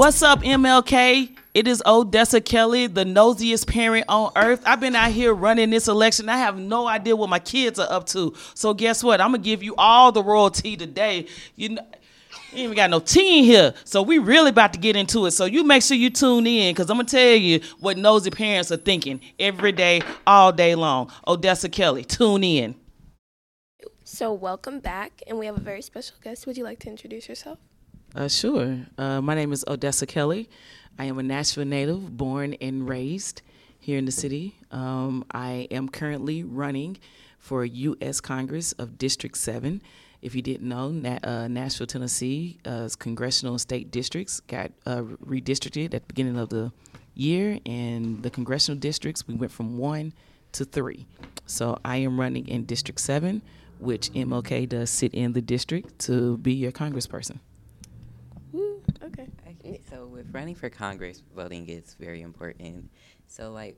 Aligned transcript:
What's 0.00 0.22
up, 0.22 0.40
MLK? 0.40 1.36
It 1.52 1.68
is 1.68 1.82
Odessa 1.84 2.40
Kelly, 2.40 2.86
the 2.86 3.04
nosiest 3.04 3.66
parent 3.66 4.06
on 4.08 4.32
earth. 4.34 4.62
I've 4.64 4.80
been 4.80 4.96
out 4.96 5.10
here 5.10 5.34
running 5.34 5.68
this 5.68 5.88
election. 5.88 6.30
I 6.30 6.38
have 6.38 6.56
no 6.56 6.88
idea 6.88 7.14
what 7.14 7.28
my 7.28 7.38
kids 7.38 7.78
are 7.78 7.92
up 7.92 8.06
to. 8.06 8.32
So 8.54 8.72
guess 8.72 9.04
what? 9.04 9.20
I'm 9.20 9.32
gonna 9.32 9.42
give 9.42 9.62
you 9.62 9.74
all 9.76 10.10
the 10.10 10.22
royalty 10.22 10.74
today. 10.74 11.26
You 11.54 11.68
know. 11.68 11.82
You 12.50 12.60
ain't 12.60 12.60
even 12.60 12.76
got 12.76 12.88
no 12.88 13.00
tea 13.00 13.40
in 13.40 13.44
here. 13.44 13.74
So 13.84 14.00
we 14.00 14.16
really 14.16 14.48
about 14.48 14.72
to 14.72 14.78
get 14.78 14.96
into 14.96 15.26
it. 15.26 15.32
So 15.32 15.44
you 15.44 15.64
make 15.64 15.82
sure 15.82 15.98
you 15.98 16.08
tune 16.08 16.46
in 16.46 16.72
because 16.72 16.88
I'm 16.88 16.96
gonna 16.96 17.06
tell 17.06 17.36
you 17.36 17.60
what 17.80 17.98
nosy 17.98 18.30
parents 18.30 18.72
are 18.72 18.78
thinking 18.78 19.20
every 19.38 19.72
day, 19.72 20.00
all 20.26 20.50
day 20.50 20.76
long. 20.76 21.12
Odessa 21.26 21.68
Kelly, 21.68 22.04
tune 22.04 22.42
in. 22.42 22.74
So 24.04 24.32
welcome 24.32 24.80
back, 24.80 25.22
and 25.26 25.38
we 25.38 25.44
have 25.44 25.58
a 25.58 25.60
very 25.60 25.82
special 25.82 26.16
guest. 26.24 26.46
Would 26.46 26.56
you 26.56 26.64
like 26.64 26.78
to 26.78 26.88
introduce 26.88 27.28
yourself? 27.28 27.58
Uh, 28.14 28.26
sure. 28.26 28.78
Uh, 28.98 29.20
my 29.20 29.36
name 29.36 29.52
is 29.52 29.64
Odessa 29.68 30.04
Kelly. 30.04 30.48
I 30.98 31.04
am 31.04 31.18
a 31.20 31.22
Nashville 31.22 31.64
native, 31.64 32.16
born 32.16 32.54
and 32.54 32.88
raised 32.88 33.42
here 33.78 33.98
in 33.98 34.04
the 34.04 34.12
city. 34.12 34.56
Um, 34.72 35.24
I 35.30 35.68
am 35.70 35.88
currently 35.88 36.42
running 36.42 36.98
for 37.38 37.64
U.S. 37.64 38.20
Congress 38.20 38.72
of 38.72 38.98
District 38.98 39.36
7. 39.36 39.80
If 40.22 40.34
you 40.34 40.42
didn't 40.42 40.68
know, 40.68 40.88
Na- 40.88 41.20
uh, 41.22 41.46
Nashville, 41.46 41.86
Tennessee's 41.86 42.96
congressional 42.96 43.54
and 43.54 43.60
state 43.60 43.92
districts 43.92 44.40
got 44.40 44.72
uh, 44.86 45.02
redistricted 45.24 45.94
at 45.94 46.02
the 46.02 46.08
beginning 46.08 46.36
of 46.36 46.48
the 46.48 46.72
year, 47.14 47.60
and 47.64 48.24
the 48.24 48.30
congressional 48.30 48.78
districts, 48.78 49.26
we 49.28 49.34
went 49.34 49.52
from 49.52 49.78
one 49.78 50.12
to 50.52 50.64
three. 50.64 51.06
So 51.46 51.78
I 51.84 51.98
am 51.98 52.18
running 52.18 52.48
in 52.48 52.64
District 52.64 52.98
7, 52.98 53.40
which 53.78 54.10
MLK 54.14 54.68
does 54.68 54.90
sit 54.90 55.14
in 55.14 55.32
the 55.32 55.40
district 55.40 56.00
to 56.00 56.38
be 56.38 56.52
your 56.52 56.72
congressperson. 56.72 57.38
Okay, 59.70 59.80
so 59.88 60.06
with 60.06 60.26
running 60.34 60.56
for 60.56 60.68
Congress, 60.68 61.22
voting 61.36 61.68
is 61.68 61.94
very 61.94 62.22
important. 62.22 62.90
So, 63.28 63.52
like, 63.52 63.76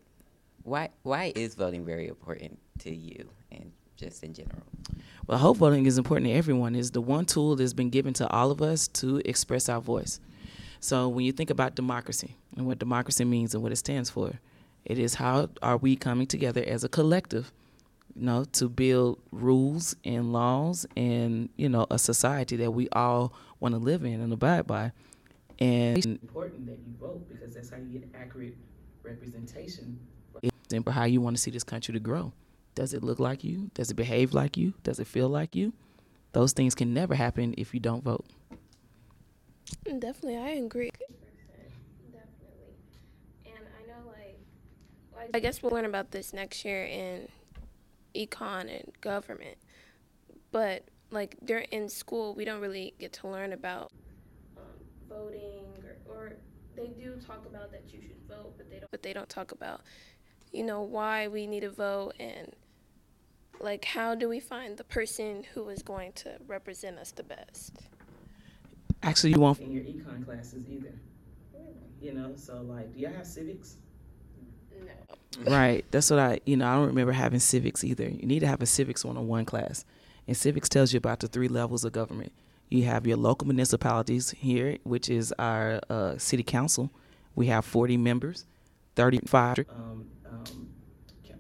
why 0.63 0.89
why 1.03 1.33
is 1.37 1.55
voting 1.55 1.85
very 1.85 2.09
important 2.09 2.59
to 2.79 2.95
you 2.95 3.29
and 3.51 3.71
just 3.99 4.25
in 4.25 4.33
general? 4.33 4.63
Well, 5.27 5.37
hope 5.37 5.59
voting 5.59 5.85
is 5.85 5.99
important 5.99 6.29
to 6.29 6.33
everyone. 6.33 6.75
Is 6.75 6.93
the 6.93 7.03
one 7.03 7.27
tool 7.27 7.57
that's 7.57 7.75
been 7.75 7.91
given 7.91 8.15
to 8.15 8.31
all 8.31 8.51
of 8.51 8.63
us 8.63 8.89
to 8.89 9.21
express 9.27 9.69
our 9.69 9.83
voice. 9.83 10.19
So 10.81 11.09
when 11.09 11.27
you 11.27 11.33
think 11.33 11.51
about 11.51 11.75
democracy 11.75 12.37
and 12.57 12.67
what 12.67 12.79
democracy 12.79 13.27
means 13.27 13.53
and 13.53 13.63
what 13.63 13.71
it 13.71 13.77
stands 13.77 14.09
for, 14.09 14.41
it 14.87 14.99
is 14.99 15.15
how 15.15 15.51
are 15.61 15.77
we 15.77 15.95
coming 15.95 16.27
together 16.27 16.65
as 16.67 16.85
a 16.85 16.89
collective, 16.89 17.53
you 18.17 18.25
know, 18.25 18.45
to 18.53 18.71
build 18.71 19.19
rules 19.31 19.95
and 20.07 20.33
laws 20.33 20.87
and 20.97 21.51
you 21.57 21.69
know 21.69 21.87
a 21.91 21.99
society 21.99 22.57
that 22.57 22.71
we 22.71 22.89
all 22.93 23.35
want 23.61 23.75
to 23.75 23.79
live 23.79 24.05
in 24.05 24.23
and 24.23 24.33
abide 24.33 24.67
by. 24.67 24.93
And 25.63 25.97
it's 25.97 26.07
important 26.07 26.67
that 26.67 26.79
you 26.85 26.95
vote 27.01 27.29
because 27.29 27.55
that's 27.55 27.71
how 27.71 27.77
you 27.77 27.99
get 27.99 28.09
accurate 28.15 28.57
representation 29.05 29.85
for 30.83 30.91
how 30.91 31.05
you 31.05 31.21
want 31.21 31.37
to 31.37 31.43
see 31.43 31.51
this 31.51 31.63
country 31.65 31.93
to 31.93 32.01
grow. 32.01 32.33
Does 32.75 32.95
it 32.95 33.05
look 33.05 33.21
like 33.21 33.45
you? 33.45 33.71
Does 33.75 33.91
it 33.91 33.95
behave 33.95 34.35
like 34.35 34.57
you? 34.57 34.75
Does 34.83 34.99
it 34.99 35.07
feel 35.07 35.29
like 35.29 35.55
you? 35.55 35.73
Those 36.33 36.53
things 36.53 36.75
can 36.75 36.93
never 36.95 37.15
happen 37.15 37.55
if 37.59 37.75
you 37.75 37.81
don't 37.81 38.03
vote. 38.03 38.25
Mm, 39.87 40.01
definitely, 40.01 40.39
I 40.39 40.49
agree. 40.51 40.91
Definitely, 42.11 42.75
and 43.47 43.65
I 43.79 43.87
know 43.87 44.09
like, 44.09 44.39
like 45.15 45.31
I 45.35 45.41
guess 45.41 45.63
we'll 45.63 45.73
learn 45.73 45.85
about 45.85 46.11
this 46.11 46.33
next 46.33 46.65
year 46.65 46.85
in 46.85 47.29
econ 48.15 48.63
and 48.63 48.93
government, 49.01 49.59
but 50.51 50.85
like 51.11 51.37
during 51.45 51.67
in 51.71 51.89
school 51.89 52.35
we 52.35 52.45
don't 52.45 52.61
really 52.61 52.95
get 52.99 53.13
to 53.15 53.29
learn 53.29 53.53
about 53.53 53.93
voting 55.13 55.65
or, 56.09 56.15
or 56.15 56.33
they 56.77 56.89
do 56.89 57.17
talk 57.27 57.45
about 57.47 57.71
that 57.73 57.85
you 57.93 58.01
should 58.01 58.17
vote, 58.29 58.55
but 58.57 58.71
they 58.71 58.79
don't. 58.79 58.91
But 58.91 59.03
they 59.03 59.13
don't 59.13 59.29
talk 59.29 59.53
about, 59.53 59.83
you 60.53 60.63
know, 60.63 60.83
why 60.83 61.29
we 61.29 61.47
need 61.47 61.61
to 61.61 61.71
vote 61.71 62.15
and 62.19 62.53
like 63.61 63.85
how 63.85 64.15
do 64.15 64.29
we 64.29 64.41
find 64.41 64.77
the 64.77 64.85
person 64.85 65.45
who 65.55 65.69
is 65.69 65.83
going 65.83 66.13
to 66.13 66.33
represent 66.47 66.99
us 66.99 67.13
the 67.13 67.23
best. 67.23 67.73
Actually, 69.03 69.31
you 69.33 69.41
won't 69.41 69.59
in 69.61 69.73
your 69.73 69.85
econ 69.85 70.25
classes 70.25 70.65
either. 70.69 70.93
You 72.01 72.15
know, 72.15 72.33
so 72.37 72.63
like, 72.63 72.93
do 72.95 73.01
y'all 73.01 73.13
have 73.13 73.27
civics? 73.27 73.77
No. 75.45 75.51
Right. 75.51 75.85
That's 75.93 76.11
what 76.11 76.19
I, 76.19 76.41
you 76.45 76.57
know, 76.57 76.67
I 76.67 76.75
don't 76.75 76.89
remember 76.89 77.13
having 77.13 77.39
civics 77.39 77.85
either. 77.85 78.09
You 78.09 78.27
need 78.27 78.41
to 78.41 78.47
have 78.47 78.61
a 78.61 78.67
civics 78.67 79.05
101 79.05 79.45
class. 79.45 79.85
And 80.27 80.37
civics 80.37 80.69
tells 80.69 80.93
you 80.93 80.99
about 80.99 81.21
the 81.21 81.29
three 81.29 81.49
levels 81.49 81.85
of 81.85 81.93
government. 81.93 82.33
You 82.73 82.85
have 82.85 83.07
your 83.07 83.19
local 83.19 83.47
municipalities 83.47 84.31
here, 84.31 84.79
which 84.83 85.11
is 85.11 85.31
our 85.39 85.79
uh, 85.91 86.17
city 86.17 86.43
council. 86.43 86.91
We 87.35 87.49
have 87.49 87.67
40 87.67 87.99
members, 87.99 88.47
35. 88.97 89.59
Um, 89.59 90.07
um, 90.25 90.69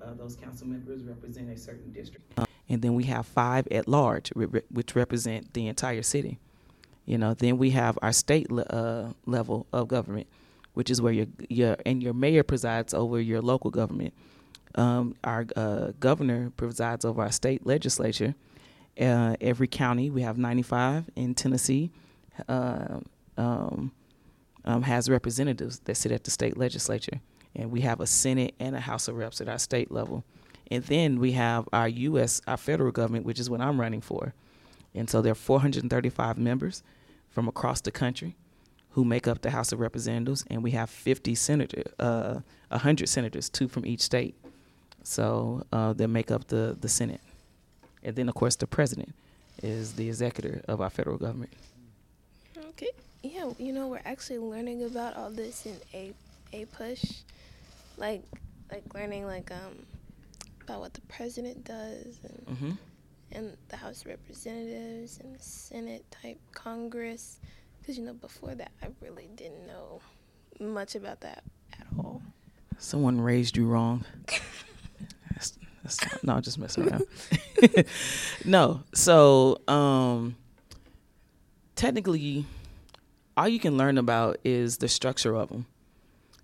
uh, 0.02 0.12
those 0.12 0.36
council 0.36 0.66
members 0.66 1.02
represent 1.04 1.48
a 1.48 1.56
certain 1.56 1.90
district. 1.90 2.38
Um, 2.38 2.44
and 2.68 2.82
then 2.82 2.94
we 2.94 3.04
have 3.04 3.24
five 3.24 3.66
at 3.70 3.88
large, 3.88 4.28
which 4.34 4.94
represent 4.94 5.54
the 5.54 5.68
entire 5.68 6.02
city. 6.02 6.38
You 7.06 7.16
know, 7.16 7.32
then 7.32 7.56
we 7.56 7.70
have 7.70 7.98
our 8.02 8.12
state 8.12 8.50
le- 8.52 8.64
uh, 8.64 9.12
level 9.24 9.66
of 9.72 9.88
government, 9.88 10.26
which 10.74 10.90
is 10.90 11.00
where 11.00 11.14
your 11.14 11.26
your 11.48 11.76
and 11.86 12.02
your 12.02 12.12
mayor 12.12 12.42
presides 12.42 12.92
over 12.92 13.18
your 13.18 13.40
local 13.40 13.70
government. 13.70 14.12
Um, 14.74 15.16
our 15.24 15.46
uh, 15.56 15.92
governor 15.98 16.52
presides 16.58 17.06
over 17.06 17.22
our 17.22 17.32
state 17.32 17.66
legislature. 17.66 18.34
Uh, 19.00 19.36
every 19.40 19.66
county, 19.66 20.10
we 20.10 20.22
have 20.22 20.36
95 20.36 21.10
in 21.16 21.34
Tennessee, 21.34 21.90
uh, 22.48 22.98
um, 23.38 23.92
um, 24.64 24.82
has 24.82 25.08
representatives 25.08 25.78
that 25.80 25.96
sit 25.96 26.12
at 26.12 26.24
the 26.24 26.30
state 26.30 26.56
legislature, 26.56 27.20
and 27.56 27.70
we 27.70 27.80
have 27.80 28.00
a 28.00 28.06
Senate 28.06 28.54
and 28.60 28.76
a 28.76 28.80
House 28.80 29.08
of 29.08 29.16
Reps 29.16 29.40
at 29.40 29.48
our 29.48 29.58
state 29.58 29.90
level. 29.90 30.24
And 30.70 30.84
then 30.84 31.18
we 31.18 31.32
have 31.32 31.68
our 31.72 31.88
U.S. 31.88 32.40
our 32.46 32.56
federal 32.56 32.92
government, 32.92 33.26
which 33.26 33.40
is 33.40 33.50
what 33.50 33.60
I'm 33.60 33.80
running 33.80 34.00
for. 34.00 34.34
And 34.94 35.08
so 35.08 35.22
there 35.22 35.32
are 35.32 35.34
435 35.34 36.38
members 36.38 36.82
from 37.30 37.48
across 37.48 37.80
the 37.80 37.90
country 37.90 38.36
who 38.90 39.04
make 39.04 39.26
up 39.26 39.40
the 39.40 39.50
House 39.50 39.72
of 39.72 39.80
Representatives, 39.80 40.44
and 40.48 40.62
we 40.62 40.72
have 40.72 40.90
50 40.90 41.34
senators, 41.34 41.92
uh, 41.98 42.40
100 42.68 43.08
senators, 43.08 43.48
two 43.48 43.68
from 43.68 43.86
each 43.86 44.00
state. 44.00 44.34
So 45.02 45.66
uh, 45.72 45.94
make 46.08 46.30
up 46.30 46.48
the, 46.48 46.76
the 46.78 46.88
Senate. 46.88 47.20
And 48.04 48.16
then, 48.16 48.28
of 48.28 48.34
course, 48.34 48.56
the 48.56 48.66
president 48.66 49.14
is 49.62 49.94
the 49.94 50.08
executor 50.08 50.62
of 50.68 50.80
our 50.80 50.90
federal 50.90 51.18
government. 51.18 51.52
Okay. 52.70 52.90
Yeah, 53.22 53.50
you 53.58 53.72
know, 53.72 53.86
we're 53.88 54.00
actually 54.04 54.38
learning 54.38 54.84
about 54.84 55.16
all 55.16 55.30
this 55.30 55.66
in 55.66 55.76
A 55.94 56.12
APUSH. 56.52 57.22
Like 57.96 58.22
like 58.70 58.82
learning 58.94 59.26
like 59.26 59.50
um 59.52 59.86
about 60.62 60.80
what 60.80 60.94
the 60.94 61.02
president 61.02 61.64
does 61.64 62.18
and 62.24 62.46
Mm-hmm. 62.56 62.70
and 63.32 63.56
the 63.68 63.76
House 63.76 64.00
of 64.02 64.06
Representatives 64.08 65.18
and 65.22 65.36
the 65.38 65.42
Senate 65.42 66.04
type 66.10 66.38
Congress. 66.52 67.38
Because, 67.80 67.98
you 67.98 68.04
know, 68.04 68.14
before 68.14 68.54
that, 68.54 68.70
I 68.82 68.86
really 69.00 69.28
didn't 69.36 69.66
know 69.66 70.00
much 70.60 70.94
about 70.94 71.20
that 71.20 71.42
at 71.78 71.86
all. 71.98 72.22
Someone 72.78 73.20
raised 73.20 73.56
you 73.56 73.66
wrong. 73.66 74.04
No, 76.22 76.40
just 76.40 76.58
messing 76.58 76.88
around. 76.88 77.04
no, 78.44 78.82
so 78.94 79.58
um, 79.68 80.36
technically, 81.74 82.46
all 83.36 83.48
you 83.48 83.58
can 83.58 83.76
learn 83.76 83.98
about 83.98 84.38
is 84.44 84.78
the 84.78 84.88
structure 84.88 85.34
of 85.34 85.48
them. 85.48 85.66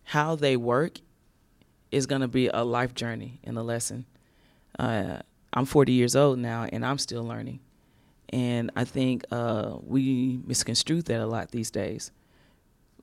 How 0.05 0.35
they 0.35 0.57
work 0.57 0.99
is 1.91 2.07
going 2.07 2.23
to 2.23 2.29
be 2.29 2.49
a 2.49 2.65
life 2.65 2.95
journey 2.95 3.41
and 3.45 3.57
a 3.57 3.63
lesson. 3.63 4.07
Uh, 4.79 5.19
I'm 5.53 5.65
40 5.65 5.93
years 5.93 6.17
old 6.17 6.39
now, 6.39 6.67
and 6.71 6.85
I'm 6.85 6.99
still 6.99 7.25
learning. 7.25 7.61
And 8.31 8.71
I 8.77 8.85
think 8.85 9.25
uh, 9.31 9.77
we 9.83 10.41
misconstrue 10.45 11.03
that 11.03 11.21
a 11.21 11.27
lot 11.27 11.51
these 11.51 11.71
days. 11.71 12.11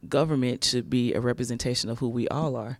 Government 0.07 0.63
should 0.63 0.89
be 0.89 1.13
a 1.13 1.19
representation 1.19 1.89
of 1.89 2.00
who 2.00 2.10
we 2.10 2.27
all 2.27 2.56
are. 2.56 2.80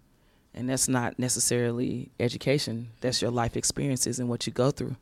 And 0.56 0.70
that's 0.70 0.88
not 0.88 1.20
necessarily 1.20 2.10
education, 2.20 2.90
that's 3.02 3.22
your 3.22 3.30
life 3.30 3.58
experiences 3.58 4.20
and 4.20 4.30
what 4.30 4.48
you 4.48 4.54
go 4.54 4.72
through. 4.72 4.96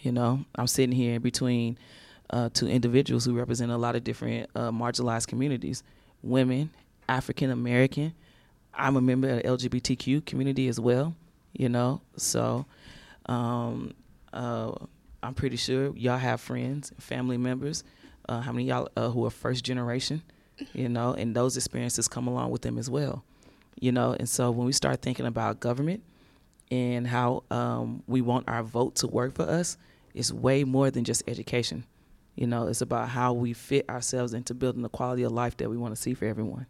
You 0.00 0.12
know, 0.12 0.44
I'm 0.54 0.66
sitting 0.66 0.96
here 0.96 1.20
between 1.20 1.78
uh, 2.30 2.48
two 2.52 2.66
individuals 2.66 3.24
who 3.24 3.34
represent 3.34 3.70
a 3.70 3.76
lot 3.76 3.96
of 3.96 4.04
different 4.04 4.48
uh, 4.54 4.70
marginalized 4.70 5.26
communities 5.28 5.82
women, 6.22 6.70
African 7.08 7.50
American. 7.50 8.14
I'm 8.74 8.96
a 8.96 9.00
member 9.00 9.28
of 9.28 9.36
the 9.36 9.68
LGBTQ 9.68 10.24
community 10.24 10.68
as 10.68 10.80
well, 10.80 11.14
you 11.52 11.68
know. 11.68 12.00
So 12.16 12.66
um, 13.26 13.92
uh, 14.32 14.72
I'm 15.22 15.34
pretty 15.34 15.56
sure 15.56 15.94
y'all 15.96 16.18
have 16.18 16.40
friends, 16.40 16.92
family 16.98 17.36
members. 17.36 17.84
Uh, 18.28 18.40
how 18.40 18.52
many 18.52 18.64
y'all 18.64 18.88
uh, 18.96 19.08
who 19.10 19.24
are 19.24 19.30
first 19.30 19.64
generation, 19.64 20.22
you 20.74 20.88
know, 20.88 21.12
and 21.14 21.34
those 21.34 21.56
experiences 21.56 22.08
come 22.08 22.26
along 22.26 22.50
with 22.50 22.62
them 22.62 22.78
as 22.78 22.90
well, 22.90 23.24
you 23.80 23.92
know. 23.92 24.12
And 24.18 24.28
so 24.28 24.50
when 24.50 24.66
we 24.66 24.72
start 24.72 25.02
thinking 25.02 25.26
about 25.26 25.60
government 25.60 26.02
and 26.70 27.06
how 27.06 27.44
um, 27.50 28.02
we 28.06 28.20
want 28.20 28.48
our 28.48 28.62
vote 28.62 28.96
to 28.96 29.06
work 29.06 29.34
for 29.34 29.44
us, 29.44 29.76
it's 30.14 30.32
way 30.32 30.64
more 30.64 30.90
than 30.90 31.04
just 31.04 31.22
education. 31.26 31.84
You 32.34 32.46
know, 32.46 32.68
it's 32.68 32.80
about 32.80 33.08
how 33.08 33.32
we 33.32 33.52
fit 33.52 33.88
ourselves 33.88 34.32
into 34.32 34.54
building 34.54 34.82
the 34.82 34.88
quality 34.88 35.24
of 35.24 35.32
life 35.32 35.56
that 35.56 35.68
we 35.68 35.76
want 35.76 35.94
to 35.94 36.00
see 36.00 36.14
for 36.14 36.24
everyone. 36.24 36.66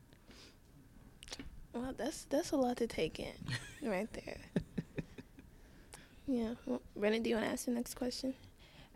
Well, 1.74 1.94
that's 1.96 2.24
that's 2.24 2.52
a 2.52 2.56
lot 2.56 2.78
to 2.78 2.86
take 2.86 3.20
in, 3.20 3.34
right 3.82 4.10
there. 4.12 4.38
Yeah. 6.28 6.54
Well, 6.66 6.82
Brennan, 6.94 7.22
do 7.22 7.30
you 7.30 7.36
want 7.36 7.46
to 7.46 7.52
ask 7.52 7.64
the 7.64 7.70
next 7.70 7.94
question? 7.94 8.34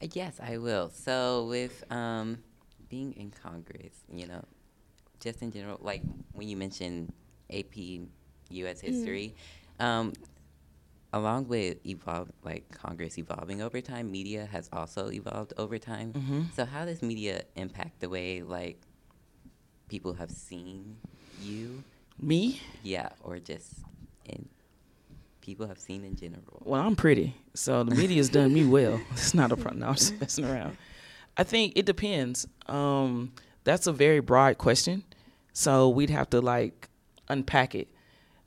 Uh, 0.02 0.06
Yes, 0.12 0.38
I 0.42 0.58
will. 0.58 0.90
So 0.90 1.46
with 1.48 1.82
um, 1.90 2.38
being 2.90 3.14
in 3.14 3.30
Congress, 3.30 4.04
you 4.12 4.26
know, 4.26 4.44
just 5.18 5.40
in 5.40 5.50
general, 5.50 5.78
like 5.80 6.02
when 6.34 6.46
you 6.48 6.58
mentioned 6.58 7.12
AP 7.52 7.76
U.S. 8.50 8.80
history, 8.80 9.34
um, 9.80 10.12
along 11.12 11.48
with 11.48 11.84
evolve, 11.86 12.30
like 12.42 12.70
Congress 12.70 13.18
evolving 13.18 13.60
over 13.62 13.80
time, 13.80 14.10
media 14.10 14.46
has 14.50 14.68
also 14.72 15.10
evolved 15.10 15.52
over 15.58 15.78
time. 15.78 16.12
Mhm. 16.12 16.52
So 16.54 16.64
how 16.64 16.84
does 16.84 17.02
media 17.02 17.42
impact 17.56 18.00
the 18.00 18.08
way 18.08 18.42
like 18.42 18.80
people 19.88 20.14
have 20.14 20.30
seen 20.30 20.96
you? 21.42 21.82
Me? 22.20 22.60
Yeah, 22.82 23.08
or 23.22 23.38
just 23.38 23.80
in 24.26 24.48
people 25.40 25.66
have 25.66 25.78
seen 25.78 26.04
in 26.04 26.14
general. 26.14 26.62
Well, 26.64 26.80
I'm 26.80 26.94
pretty, 26.94 27.34
so 27.54 27.82
the 27.82 27.94
media's 27.94 28.28
done 28.28 28.52
me 28.54 28.64
well. 28.64 29.00
It's 29.12 29.34
not 29.34 29.50
a 29.50 29.56
problem. 29.56 29.80
No, 29.80 29.88
I'm 29.88 29.94
just 29.94 30.20
messing 30.20 30.44
around. 30.44 30.76
I 31.36 31.42
think 31.44 31.72
it 31.76 31.84
depends. 31.86 32.46
Um, 32.66 33.32
that's 33.64 33.86
a 33.86 33.92
very 33.92 34.20
broad 34.20 34.58
question, 34.58 35.02
so 35.52 35.88
we'd 35.88 36.10
have 36.10 36.30
to 36.30 36.40
like 36.40 36.88
unpack 37.32 37.74
it. 37.74 37.88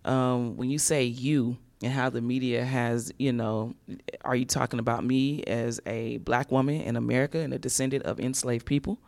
Um, 0.06 0.56
when 0.56 0.70
you 0.70 0.78
say 0.78 1.04
you 1.04 1.58
and 1.82 1.92
how 1.92 2.10
the 2.10 2.22
media 2.22 2.64
has, 2.64 3.12
you 3.18 3.34
know, 3.34 3.76
are 4.24 4.36
you 4.36 4.46
talking 4.46 4.80
about 4.80 5.04
me 5.04 5.44
as 5.44 5.82
a 5.86 6.18
black 6.18 6.52
woman 6.52 6.82
in 6.82 6.96
America 6.96 7.40
and 7.40 7.54
a 7.54 7.60
descendant 7.60 8.04
of 8.04 8.20
enslaved 8.20 8.66
people? 8.66 9.00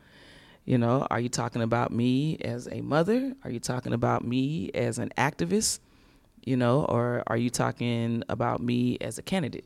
You 0.65 0.77
know, 0.77 1.07
are 1.09 1.19
you 1.19 1.29
talking 1.29 1.61
about 1.61 1.91
me 1.91 2.37
as 2.41 2.67
a 2.69 2.81
mother? 2.81 3.33
Are 3.43 3.49
you 3.49 3.59
talking 3.59 3.93
about 3.93 4.25
me 4.25 4.69
as 4.73 4.99
an 4.99 5.13
activist? 5.17 5.79
You 6.43 6.57
know, 6.57 6.85
or 6.85 7.23
are 7.27 7.37
you 7.37 7.49
talking 7.49 8.23
about 8.27 8.61
me 8.61 8.97
as 8.99 9.17
a 9.17 9.21
candidate? 9.21 9.65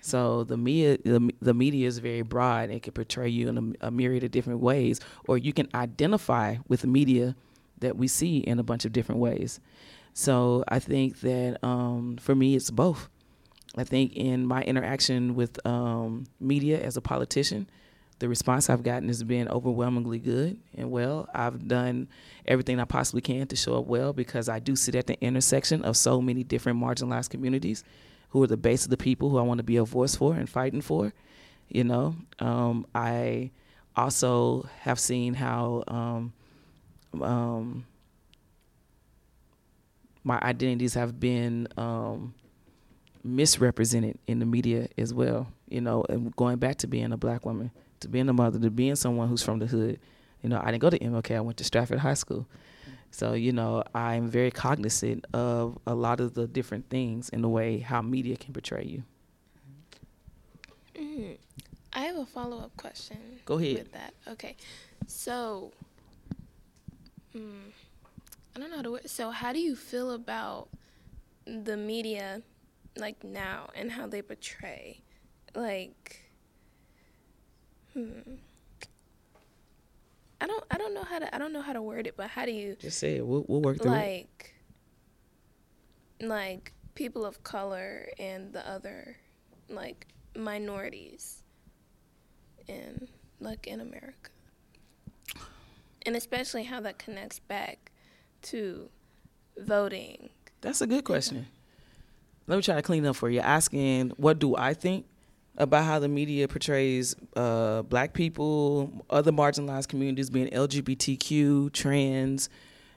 So 0.00 0.44
the 0.44 0.56
media, 0.56 0.98
the, 1.04 1.30
the 1.40 1.54
media 1.54 1.86
is 1.86 1.98
very 1.98 2.22
broad. 2.22 2.70
It 2.70 2.82
can 2.82 2.92
portray 2.92 3.28
you 3.28 3.48
in 3.48 3.76
a, 3.82 3.88
a 3.88 3.90
myriad 3.90 4.24
of 4.24 4.30
different 4.30 4.60
ways, 4.60 5.00
or 5.28 5.38
you 5.38 5.52
can 5.52 5.68
identify 5.74 6.56
with 6.68 6.80
the 6.80 6.86
media 6.86 7.36
that 7.80 7.96
we 7.96 8.08
see 8.08 8.38
in 8.38 8.58
a 8.58 8.62
bunch 8.62 8.84
of 8.84 8.92
different 8.92 9.20
ways. 9.20 9.60
So 10.12 10.64
I 10.68 10.78
think 10.78 11.20
that 11.20 11.58
um, 11.62 12.16
for 12.20 12.34
me, 12.34 12.56
it's 12.56 12.70
both. 12.70 13.08
I 13.76 13.84
think 13.84 14.14
in 14.16 14.46
my 14.46 14.62
interaction 14.62 15.34
with 15.34 15.64
um, 15.66 16.26
media 16.40 16.80
as 16.80 16.96
a 16.96 17.00
politician, 17.00 17.68
the 18.18 18.28
response 18.28 18.68
I've 18.68 18.82
gotten 18.82 19.08
has 19.08 19.22
been 19.22 19.48
overwhelmingly 19.48 20.18
good 20.18 20.58
and 20.76 20.90
well. 20.90 21.28
I've 21.32 21.66
done 21.66 22.08
everything 22.46 22.78
I 22.78 22.84
possibly 22.84 23.22
can 23.22 23.46
to 23.46 23.56
show 23.56 23.78
up 23.78 23.86
well 23.86 24.12
because 24.12 24.48
I 24.48 24.58
do 24.58 24.76
sit 24.76 24.94
at 24.94 25.06
the 25.06 25.18
intersection 25.22 25.82
of 25.82 25.96
so 25.96 26.20
many 26.20 26.44
different 26.44 26.78
marginalized 26.78 27.30
communities 27.30 27.82
who 28.30 28.42
are 28.42 28.46
the 28.46 28.56
base 28.56 28.84
of 28.84 28.90
the 28.90 28.96
people 28.96 29.30
who 29.30 29.38
I 29.38 29.42
want 29.42 29.58
to 29.58 29.64
be 29.64 29.76
a 29.76 29.84
voice 29.84 30.16
for 30.16 30.34
and 30.34 30.48
fighting 30.48 30.82
for. 30.82 31.12
You 31.68 31.84
know, 31.84 32.16
um, 32.40 32.86
I 32.94 33.52
also 33.96 34.68
have 34.80 34.98
seen 35.00 35.34
how 35.34 35.84
um, 35.88 36.32
um, 37.20 37.86
my 40.24 40.38
identities 40.42 40.94
have 40.94 41.18
been 41.18 41.68
um, 41.76 42.34
misrepresented 43.24 44.18
in 44.26 44.38
the 44.38 44.46
media 44.46 44.88
as 44.98 45.12
well. 45.14 45.48
You 45.68 45.80
know, 45.80 46.04
and 46.08 46.34
going 46.36 46.58
back 46.58 46.76
to 46.78 46.86
being 46.86 47.12
a 47.12 47.16
black 47.16 47.46
woman, 47.46 47.70
to 48.00 48.08
being 48.08 48.28
a 48.28 48.32
mother, 48.32 48.58
to 48.58 48.70
being 48.70 48.96
someone 48.96 49.28
who's 49.28 49.42
from 49.42 49.58
the 49.58 49.66
hood. 49.66 49.98
You 50.42 50.48
know, 50.48 50.60
I 50.62 50.70
didn't 50.70 50.80
go 50.80 50.90
to 50.90 50.98
MLK. 50.98 51.36
I 51.36 51.40
went 51.40 51.58
to 51.58 51.64
Stratford 51.64 51.98
High 51.98 52.14
School. 52.14 52.46
So, 53.10 53.34
you 53.34 53.52
know, 53.52 53.82
I'm 53.94 54.28
very 54.28 54.50
cognizant 54.50 55.26
of 55.34 55.78
a 55.86 55.94
lot 55.94 56.20
of 56.20 56.34
the 56.34 56.46
different 56.46 56.88
things 56.88 57.28
in 57.28 57.42
the 57.42 57.48
way 57.48 57.78
how 57.78 58.02
media 58.02 58.36
can 58.36 58.52
portray 58.52 58.84
you. 58.84 59.02
Mm. 60.94 61.36
I 61.92 62.00
have 62.00 62.16
a 62.16 62.26
follow 62.26 62.58
up 62.58 62.76
question. 62.76 63.18
Go 63.44 63.58
ahead. 63.58 63.78
With 63.78 63.92
that, 63.92 64.14
okay. 64.28 64.56
So, 65.08 65.72
mm, 67.36 67.72
I 68.56 68.58
don't 68.60 68.70
know 68.70 68.76
how 68.76 68.82
to. 68.82 68.90
word- 68.92 69.10
So, 69.10 69.30
how 69.30 69.52
do 69.52 69.58
you 69.60 69.76
feel 69.76 70.10
about 70.12 70.68
the 71.46 71.76
media, 71.76 72.42
like 72.96 73.22
now, 73.24 73.70
and 73.74 73.90
how 73.92 74.06
they 74.06 74.22
portray, 74.22 75.02
like, 75.54 76.30
hmm. 77.94 78.10
I 80.40 80.46
don't. 80.46 80.64
I 80.70 80.78
don't 80.78 80.94
know 80.94 81.04
how 81.04 81.18
to. 81.18 81.34
I 81.34 81.38
don't 81.38 81.52
know 81.52 81.60
how 81.62 81.72
to 81.74 81.82
word 81.82 82.06
it, 82.06 82.16
but 82.16 82.30
how 82.30 82.46
do 82.46 82.52
you 82.52 82.74
Just 82.80 82.98
say 82.98 83.16
it. 83.16 83.26
We'll, 83.26 83.44
we'll 83.46 83.60
work 83.60 83.78
through 83.78 83.92
it. 83.92 83.94
like, 83.94 84.54
like 86.20 86.72
people 86.94 87.24
of 87.26 87.42
color 87.44 88.08
and 88.18 88.52
the 88.52 88.66
other, 88.68 89.16
like 89.68 90.06
minorities, 90.34 91.42
in 92.68 93.06
like 93.38 93.66
in 93.66 93.80
America, 93.80 94.30
and 96.06 96.16
especially 96.16 96.64
how 96.64 96.80
that 96.80 96.98
connects 96.98 97.38
back 97.38 97.92
to 98.42 98.88
voting. 99.58 100.30
That's 100.60 100.80
a 100.80 100.86
good 100.86 101.04
question. 101.04 101.46
Let 102.46 102.56
me 102.56 102.62
try 102.62 102.74
to 102.74 102.82
clean 102.82 103.06
up 103.06 103.16
for 103.16 103.30
you. 103.30 103.40
Asking, 103.40 104.10
what 104.16 104.38
do 104.38 104.56
I 104.56 104.74
think 104.74 105.06
about 105.56 105.84
how 105.84 105.98
the 105.98 106.08
media 106.08 106.48
portrays 106.48 107.14
uh, 107.36 107.82
black 107.82 108.12
people, 108.12 109.04
other 109.10 109.32
marginalized 109.32 109.88
communities, 109.88 110.30
being 110.30 110.48
LGBTQ, 110.48 111.72
trans, 111.72 112.48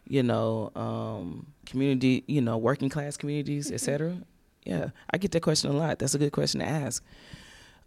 you 0.07 0.23
know, 0.23 0.71
um, 0.75 1.47
community, 1.65 2.23
you 2.27 2.41
know, 2.41 2.57
working 2.57 2.89
class 2.89 3.17
communities, 3.17 3.71
et 3.71 3.79
cetera? 3.79 4.17
Yeah, 4.65 4.89
I 5.11 5.17
get 5.17 5.31
that 5.31 5.41
question 5.41 5.71
a 5.71 5.73
lot. 5.73 5.99
That's 5.99 6.15
a 6.15 6.19
good 6.19 6.31
question 6.31 6.61
to 6.61 6.67
ask. 6.67 7.03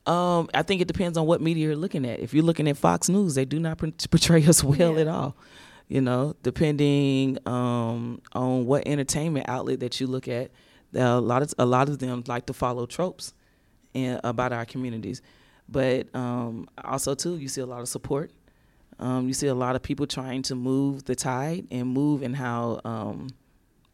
Um, 0.07 0.49
I 0.55 0.63
think 0.63 0.81
it 0.81 0.87
depends 0.89 1.19
on 1.19 1.27
what 1.27 1.41
media 1.41 1.67
you're 1.67 1.77
looking 1.77 2.07
at. 2.07 2.21
If 2.21 2.33
you're 2.33 2.45
looking 2.45 2.69
at 2.69 2.77
Fox 2.77 3.09
News, 3.09 3.35
they 3.35 3.45
do 3.45 3.59
not 3.59 3.79
portray 4.11 4.45
us 4.47 4.63
well 4.63 4.95
Yeah. 4.95 5.01
at 5.01 5.09
all. 5.09 5.37
You 5.89 6.01
know, 6.01 6.35
depending 6.43 7.39
um, 7.47 8.21
on 8.33 8.67
what 8.67 8.87
entertainment 8.89 9.49
outlet 9.49 9.81
that 9.81 10.01
you 10.01 10.07
look 10.09 10.27
at, 10.27 10.51
a 10.95 11.21
lot 11.21 11.43
of 11.43 11.55
a 11.59 11.67
lot 11.67 11.89
of 11.89 11.99
them 11.99 12.25
like 12.27 12.47
to 12.47 12.53
follow 12.53 12.87
tropes 12.87 13.35
in, 13.95 14.19
about 14.25 14.53
our 14.53 14.65
communities. 14.65 15.23
But 15.69 16.13
um, 16.15 16.69
also 16.85 17.15
too, 17.15 17.37
you 17.37 17.49
see 17.49 17.61
a 17.61 17.67
lot 17.67 17.81
of 17.83 17.89
support. 17.89 18.31
Um, 18.99 19.29
you 19.29 19.35
see 19.35 19.47
a 19.47 19.55
lot 19.55 19.77
of 19.77 19.83
people 19.83 20.07
trying 20.07 20.43
to 20.43 20.55
move 20.55 21.05
the 21.05 21.15
tide 21.15 21.67
and 21.71 21.89
move 21.89 22.23
in 22.23 22.33
how 22.35 22.81
um, 22.85 23.29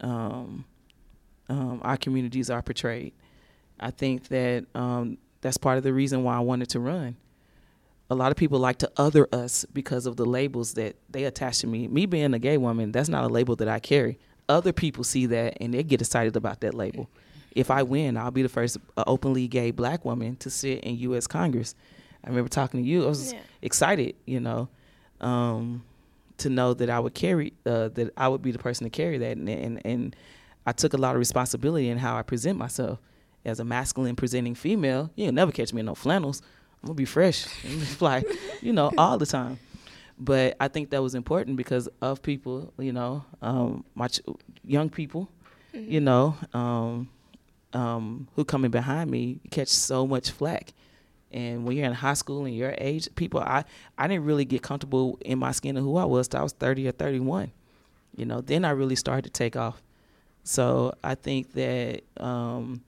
um, 0.01 0.65
um, 1.49 1.81
our 1.83 1.97
communities 1.97 2.49
are 2.51 2.63
portrayed. 2.63 3.13
I 3.81 3.91
think 3.91 4.29
that 4.29 4.65
um, 4.75 5.19
that's 5.43 5.59
part 5.59 5.77
of 5.77 5.85
the 5.85 5.93
reason 5.93 6.25
why 6.25 6.37
I 6.37 6.41
wanted 6.41 6.71
to 6.71 6.81
run. 6.81 7.17
A 8.11 8.15
lot 8.15 8.31
of 8.31 8.37
people 8.37 8.59
like 8.59 8.79
to 8.79 8.91
other 8.97 9.29
us 9.33 9.65
because 9.73 10.07
of 10.07 10.17
the 10.17 10.25
labels 10.25 10.75
that 10.75 10.97
they 11.11 11.25
attach 11.25 11.59
to 11.61 11.67
me. 11.67 11.89
Me 11.89 12.07
being 12.07 12.33
a 12.35 12.39
gay 12.39 12.57
woman, 12.59 12.93
that's 12.93 13.09
not 13.09 13.25
a 13.25 13.29
label 13.29 13.57
that 13.57 13.69
I 13.69 13.79
carry. 13.81 14.19
Other 14.49 14.73
people 14.73 15.05
see 15.05 15.27
that 15.27 15.59
and 15.61 15.73
they 15.73 15.83
get 15.83 16.01
excited 16.01 16.37
about 16.37 16.61
that 16.61 16.75
label. 16.75 17.09
If 17.55 17.71
I 17.71 17.83
win, 17.83 18.17
I'll 18.17 18.31
be 18.31 18.43
the 18.43 18.49
first 18.49 18.79
openly 18.97 19.47
gay 19.49 19.71
black 19.71 20.05
woman 20.05 20.37
to 20.37 20.51
sit 20.51 20.81
in 20.85 20.97
U.S. 20.99 21.27
Congress. 21.27 21.75
I 22.25 22.29
remember 22.29 22.49
talking 22.49 22.83
to 22.83 22.87
you. 22.89 23.05
I 23.05 23.09
was 23.09 23.33
Yeah. 23.33 23.41
excited, 23.63 24.15
you 24.27 24.41
know, 24.41 24.69
um, 25.21 25.83
to 26.39 26.49
know 26.51 26.75
that 26.75 26.89
I 26.91 26.99
would 27.01 27.15
carry 27.15 27.53
uh, 27.67 27.89
that 27.89 28.13
I 28.17 28.29
would 28.29 28.43
be 28.43 28.53
the 28.53 28.59
person 28.59 28.85
to 28.85 28.91
carry 28.91 29.19
that, 29.19 29.37
and, 29.37 29.49
and 29.49 29.81
and 29.85 30.17
I 30.67 30.73
took 30.73 30.95
a 30.95 30.97
lot 30.97 31.15
of 31.15 31.19
responsibility 31.19 31.89
in 31.89 31.99
how 31.99 32.17
I 32.17 32.23
present 32.23 32.59
myself 32.59 32.99
as 33.45 33.61
a 33.61 33.65
masculine 33.65 34.17
presenting 34.17 34.55
female. 34.55 35.11
You'll 35.15 35.33
never 35.33 35.53
catch 35.53 35.73
me 35.73 35.81
in 35.81 35.87
no 35.87 35.95
flannels. 35.95 36.43
I'm 36.83 36.89
gonna 36.89 36.95
be 36.95 37.05
fresh, 37.05 37.47
I'm 37.65 37.81
fly, 37.81 38.25
you 38.61 38.73
know, 38.73 38.91
all 38.99 39.19
the 39.19 39.27
time. 39.27 39.59
But 40.19 40.57
I 40.61 40.69
think 40.69 40.91
that 40.91 41.03
was 41.03 41.15
important 41.15 41.57
because 41.57 41.89
of 42.01 42.23
people, 42.23 42.73
you 42.79 42.93
know, 42.93 43.25
um, 43.41 43.85
my 43.95 44.09
ch- 44.09 44.21
young 44.65 44.89
people, 44.91 45.29
you 45.73 46.01
know, 46.01 46.37
um, 46.53 47.09
um, 47.73 48.29
who 48.35 48.45
coming 48.45 48.71
behind 48.71 49.11
me 49.11 49.41
catch 49.51 49.69
so 49.69 50.07
much 50.07 50.31
flack. 50.31 50.73
And 51.31 51.65
when 51.65 51.77
you're 51.77 51.87
in 51.87 51.93
high 51.93 52.15
school 52.15 52.45
and 52.45 52.55
your 52.55 52.75
age, 52.77 53.09
people, 53.15 53.41
I, 53.41 53.65
I 53.97 54.07
didn't 54.07 54.25
really 54.25 54.45
get 54.45 54.63
comfortable 54.63 55.19
in 55.23 55.39
my 55.39 55.53
skin 55.53 55.77
of 55.77 55.85
who 55.85 55.97
I 55.97 56.05
was 56.05 56.29
till 56.29 56.41
I 56.41 56.43
was 56.43 56.53
30 56.53 56.89
or 56.89 56.93
31. 56.93 57.51
You 58.17 58.27
know, 58.27 58.43
then 58.43 58.65
I 58.65 58.71
really 58.71 58.97
started 58.97 59.25
to 59.25 59.31
take 59.31 59.57
off. 59.57 59.83
So 60.45 60.95
I 61.03 61.15
think 61.15 61.53
that 61.55 62.03
um, 62.19 62.83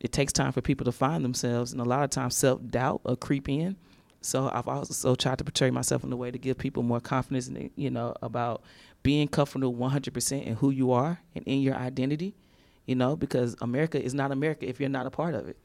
it 0.00 0.12
takes 0.12 0.32
time 0.32 0.52
for 0.52 0.60
people 0.60 0.84
to 0.86 0.92
find 0.92 1.24
themselves, 1.24 1.72
and 1.72 1.80
a 1.80 1.84
lot 1.84 2.02
of 2.04 2.10
times 2.10 2.36
self 2.36 2.60
doubt 2.66 3.04
will 3.04 3.16
creep 3.16 3.48
in. 3.48 3.76
So 4.22 4.50
I've 4.52 4.68
also 4.68 5.14
tried 5.14 5.38
to 5.38 5.44
portray 5.44 5.70
myself 5.70 6.04
in 6.04 6.12
a 6.12 6.16
way 6.16 6.30
to 6.30 6.38
give 6.38 6.58
people 6.58 6.82
more 6.82 7.00
confidence, 7.00 7.48
in, 7.48 7.70
you 7.76 7.90
know, 7.90 8.14
about 8.22 8.62
being 9.02 9.28
comfortable 9.28 9.74
100% 9.74 10.44
in 10.44 10.56
who 10.56 10.70
you 10.70 10.92
are 10.92 11.20
and 11.34 11.44
in 11.46 11.60
your 11.60 11.74
identity. 11.74 12.34
You 12.86 12.96
know, 12.96 13.14
because 13.14 13.54
America 13.60 14.02
is 14.02 14.14
not 14.14 14.32
America 14.32 14.68
if 14.68 14.80
you're 14.80 14.88
not 14.88 15.06
a 15.06 15.10
part 15.10 15.34
of 15.34 15.48
it. 15.48 15.56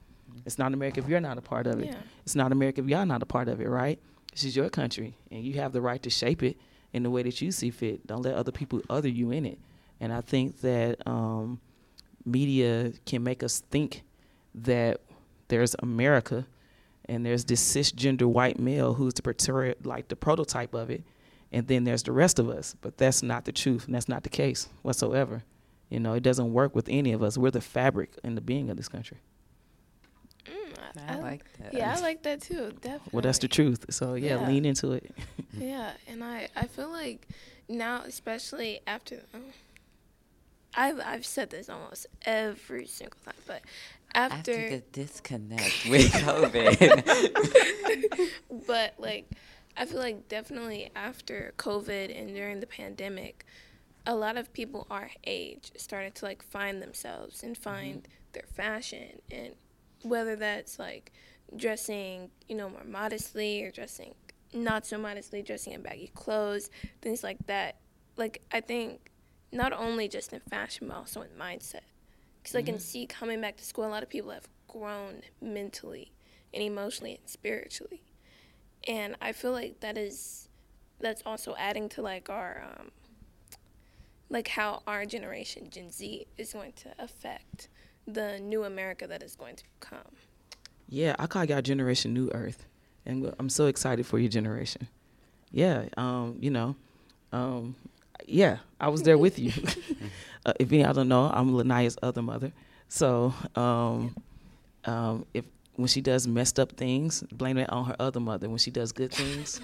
It's 0.45 0.57
not 0.57 0.73
America 0.73 0.99
if 0.99 1.07
you're 1.07 1.21
not 1.21 1.37
a 1.37 1.41
part 1.41 1.65
of 1.65 1.79
it. 1.79 1.87
Yeah. 1.87 1.97
It's 2.23 2.35
not 2.35 2.51
America 2.51 2.81
if 2.81 2.87
y'all 2.87 3.05
not 3.05 3.23
a 3.23 3.25
part 3.25 3.47
of 3.47 3.61
it, 3.61 3.67
right? 3.67 3.99
This 4.31 4.43
is 4.43 4.55
your 4.55 4.69
country, 4.69 5.17
and 5.31 5.43
you 5.43 5.53
have 5.53 5.71
the 5.71 5.81
right 5.81 6.01
to 6.03 6.09
shape 6.09 6.43
it 6.43 6.57
in 6.93 7.03
the 7.03 7.09
way 7.09 7.23
that 7.23 7.41
you 7.41 7.51
see 7.51 7.71
fit. 7.71 8.05
Don't 8.05 8.21
let 8.21 8.35
other 8.35 8.51
people 8.51 8.81
other 8.89 9.07
you 9.07 9.31
in 9.31 9.45
it. 9.45 9.57
And 9.99 10.11
I 10.13 10.21
think 10.21 10.59
that 10.61 11.05
um, 11.07 11.61
media 12.25 12.91
can 13.05 13.23
make 13.23 13.43
us 13.43 13.61
think 13.71 14.03
that 14.63 15.01
there's 15.47 15.75
America 15.79 16.45
and 17.07 17.25
there's 17.25 17.45
this 17.45 17.61
cisgender 17.75 18.23
white 18.25 18.59
male 18.59 18.93
who's 18.95 19.13
the 19.13 19.21
portray- 19.21 19.75
like 19.83 20.07
the 20.07 20.15
prototype 20.15 20.73
of 20.73 20.89
it, 20.89 21.03
and 21.51 21.67
then 21.67 21.83
there's 21.83 22.03
the 22.03 22.11
rest 22.11 22.39
of 22.39 22.49
us. 22.49 22.75
But 22.81 22.97
that's 22.97 23.21
not 23.21 23.45
the 23.45 23.51
truth, 23.51 23.85
and 23.85 23.93
that's 23.93 24.09
not 24.09 24.23
the 24.23 24.29
case 24.29 24.69
whatsoever. 24.81 25.43
You 25.89 25.99
know, 25.99 26.13
it 26.13 26.23
doesn't 26.23 26.51
work 26.51 26.73
with 26.73 26.87
any 26.89 27.11
of 27.13 27.21
us. 27.21 27.37
We're 27.37 27.51
the 27.51 27.61
fabric 27.61 28.17
and 28.23 28.35
the 28.35 28.41
being 28.41 28.69
of 28.71 28.77
this 28.77 28.87
country. 28.89 29.17
Mm, 30.45 30.75
I 31.07 31.19
like 31.19 31.43
that. 31.59 31.73
Yeah, 31.73 31.93
I 31.95 31.99
like 32.01 32.23
that 32.23 32.41
too. 32.41 32.71
Definitely. 32.81 33.09
Well, 33.11 33.21
that's 33.21 33.39
the 33.39 33.47
truth. 33.47 33.85
So 33.91 34.15
yeah, 34.15 34.39
Yeah. 34.41 34.47
lean 34.47 34.65
into 34.65 34.91
it. 34.93 35.11
Yeah, 35.57 35.91
and 36.07 36.23
I 36.23 36.47
I 36.55 36.65
feel 36.65 36.89
like 36.89 37.27
now, 37.69 38.01
especially 38.05 38.79
after, 38.87 39.21
oh, 39.33 39.39
I've 40.75 40.99
I've 40.99 41.25
said 41.25 41.49
this 41.49 41.69
almost 41.69 42.07
every 42.25 42.85
single 42.87 43.17
time, 43.23 43.35
but 43.47 43.61
After 44.13 44.51
after, 44.51 44.69
the 44.69 44.83
disconnect 44.91 45.87
with 45.89 46.11
COVID. 46.11 47.09
but 48.67 48.93
like 48.97 49.31
I 49.77 49.85
feel 49.85 49.99
like 49.99 50.27
definitely 50.27 50.91
after 50.95 51.53
COVID 51.57 52.17
and 52.17 52.29
during 52.29 52.59
the 52.59 52.67
pandemic, 52.67 53.45
a 54.05 54.15
lot 54.15 54.37
of 54.37 54.51
people 54.53 54.87
our 54.89 55.09
age 55.23 55.71
started 55.77 56.15
to 56.15 56.25
like 56.25 56.43
find 56.43 56.81
themselves 56.81 57.43
and 57.43 57.55
mm-hmm. 57.55 57.63
find 57.63 58.07
their 58.33 58.45
fashion 58.53 59.21
and 59.31 59.53
whether 60.03 60.35
that's 60.35 60.77
like 60.77 61.11
dressing, 61.55 62.29
you 62.47 62.55
know, 62.55 62.69
more 62.69 62.83
modestly 62.83 63.63
or 63.63 63.71
dressing 63.71 64.13
not 64.53 64.85
so 64.85 64.97
modestly, 64.97 65.41
dressing 65.41 65.73
in 65.73 65.81
baggy 65.81 66.11
clothes, 66.15 66.69
things 67.01 67.23
like 67.23 67.37
that. 67.47 67.77
Like 68.17 68.41
I 68.51 68.61
think 68.61 69.11
not 69.55 69.73
only 69.73 70.07
just 70.07 70.33
in 70.33 70.41
fashion 70.41 70.87
but 70.87 70.97
also 70.97 71.21
in 71.21 71.29
mindset. 71.39 71.81
Because 72.41 72.55
I 72.55 72.61
can 72.61 72.77
see 72.77 73.07
coming 73.07 73.41
back 73.41 73.57
to 73.57 73.65
school, 73.65 73.87
a 73.87 73.89
lot 73.89 74.03
of 74.03 74.09
people 74.09 74.29
have 74.29 74.47
grown 74.67 75.21
mentally 75.41 76.11
and 76.53 76.61
emotionally 76.61 77.15
and 77.15 77.27
spiritually, 77.27 78.03
and 78.87 79.15
I 79.19 79.31
feel 79.31 79.51
like 79.51 79.79
that 79.79 79.97
is 79.97 80.47
that's 80.99 81.23
also 81.25 81.55
adding 81.57 81.89
to 81.89 82.01
like 82.03 82.29
our 82.29 82.63
um, 82.77 82.91
like 84.29 84.49
how 84.49 84.83
our 84.85 85.05
generation 85.05 85.69
Gen 85.71 85.91
Z 85.91 86.27
is 86.37 86.53
going 86.53 86.73
to 86.73 86.89
affect 86.99 87.69
the 88.07 88.39
new 88.39 88.63
America 88.63 89.07
that 89.07 89.23
is 89.23 89.35
going 89.35 89.55
to 89.55 89.63
come. 89.79 90.15
Yeah, 90.87 91.15
I 91.17 91.25
call 91.25 91.45
y'all 91.45 91.61
Generation 91.61 92.13
New 92.13 92.29
Earth, 92.31 92.65
and 93.05 93.33
I'm 93.39 93.49
so 93.49 93.65
excited 93.65 94.05
for 94.05 94.19
your 94.19 94.29
generation. 94.29 94.87
Yeah, 95.51 95.85
um, 95.97 96.37
you 96.39 96.51
know, 96.51 96.75
um, 97.31 97.75
yeah, 98.25 98.57
I 98.79 98.89
was 98.89 99.03
there 99.03 99.17
with 99.17 99.39
you. 99.39 99.51
uh, 100.45 100.53
if 100.59 100.71
y'all 100.71 100.93
don't 100.93 101.07
know, 101.07 101.29
I'm 101.33 101.51
Lanaya's 101.51 101.97
other 102.01 102.21
mother. 102.21 102.51
So, 102.87 103.33
um, 103.55 104.15
um, 104.85 105.25
if 105.33 105.45
when 105.75 105.87
she 105.87 106.01
does 106.01 106.27
messed 106.27 106.59
up 106.59 106.71
things, 106.73 107.23
blame 107.31 107.57
it 107.57 107.69
on 107.69 107.85
her 107.85 107.95
other 107.99 108.19
mother. 108.19 108.47
When 108.47 108.57
she 108.57 108.71
does 108.71 108.91
good 108.91 109.11
things, 109.11 109.59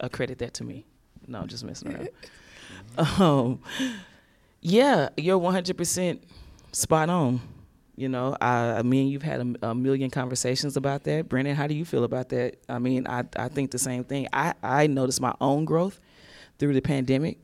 uh, 0.00 0.08
credit 0.08 0.38
that 0.38 0.54
to 0.54 0.64
me. 0.64 0.84
No, 1.26 1.40
I'm 1.40 1.48
just 1.48 1.64
messing 1.64 1.94
around. 1.94 2.08
Um, 2.96 3.60
yeah, 4.60 5.08
you're 5.16 5.40
100% 5.40 6.20
spot 6.70 7.10
on. 7.10 7.40
You 7.96 8.08
know, 8.08 8.36
I, 8.40 8.78
I 8.78 8.82
mean, 8.82 9.08
you've 9.08 9.22
had 9.22 9.40
a, 9.40 9.70
a 9.70 9.74
million 9.74 10.10
conversations 10.10 10.76
about 10.76 11.04
that. 11.04 11.28
Brennan, 11.28 11.56
how 11.56 11.66
do 11.66 11.74
you 11.74 11.84
feel 11.84 12.04
about 12.04 12.28
that? 12.28 12.56
I 12.68 12.78
mean, 12.78 13.06
I, 13.06 13.24
I 13.36 13.48
think 13.48 13.72
the 13.72 13.78
same 13.78 14.04
thing. 14.04 14.28
I, 14.32 14.54
I 14.62 14.86
noticed 14.86 15.20
my 15.20 15.34
own 15.40 15.64
growth 15.64 15.98
through 16.58 16.74
the 16.74 16.82
pandemic. 16.82 17.38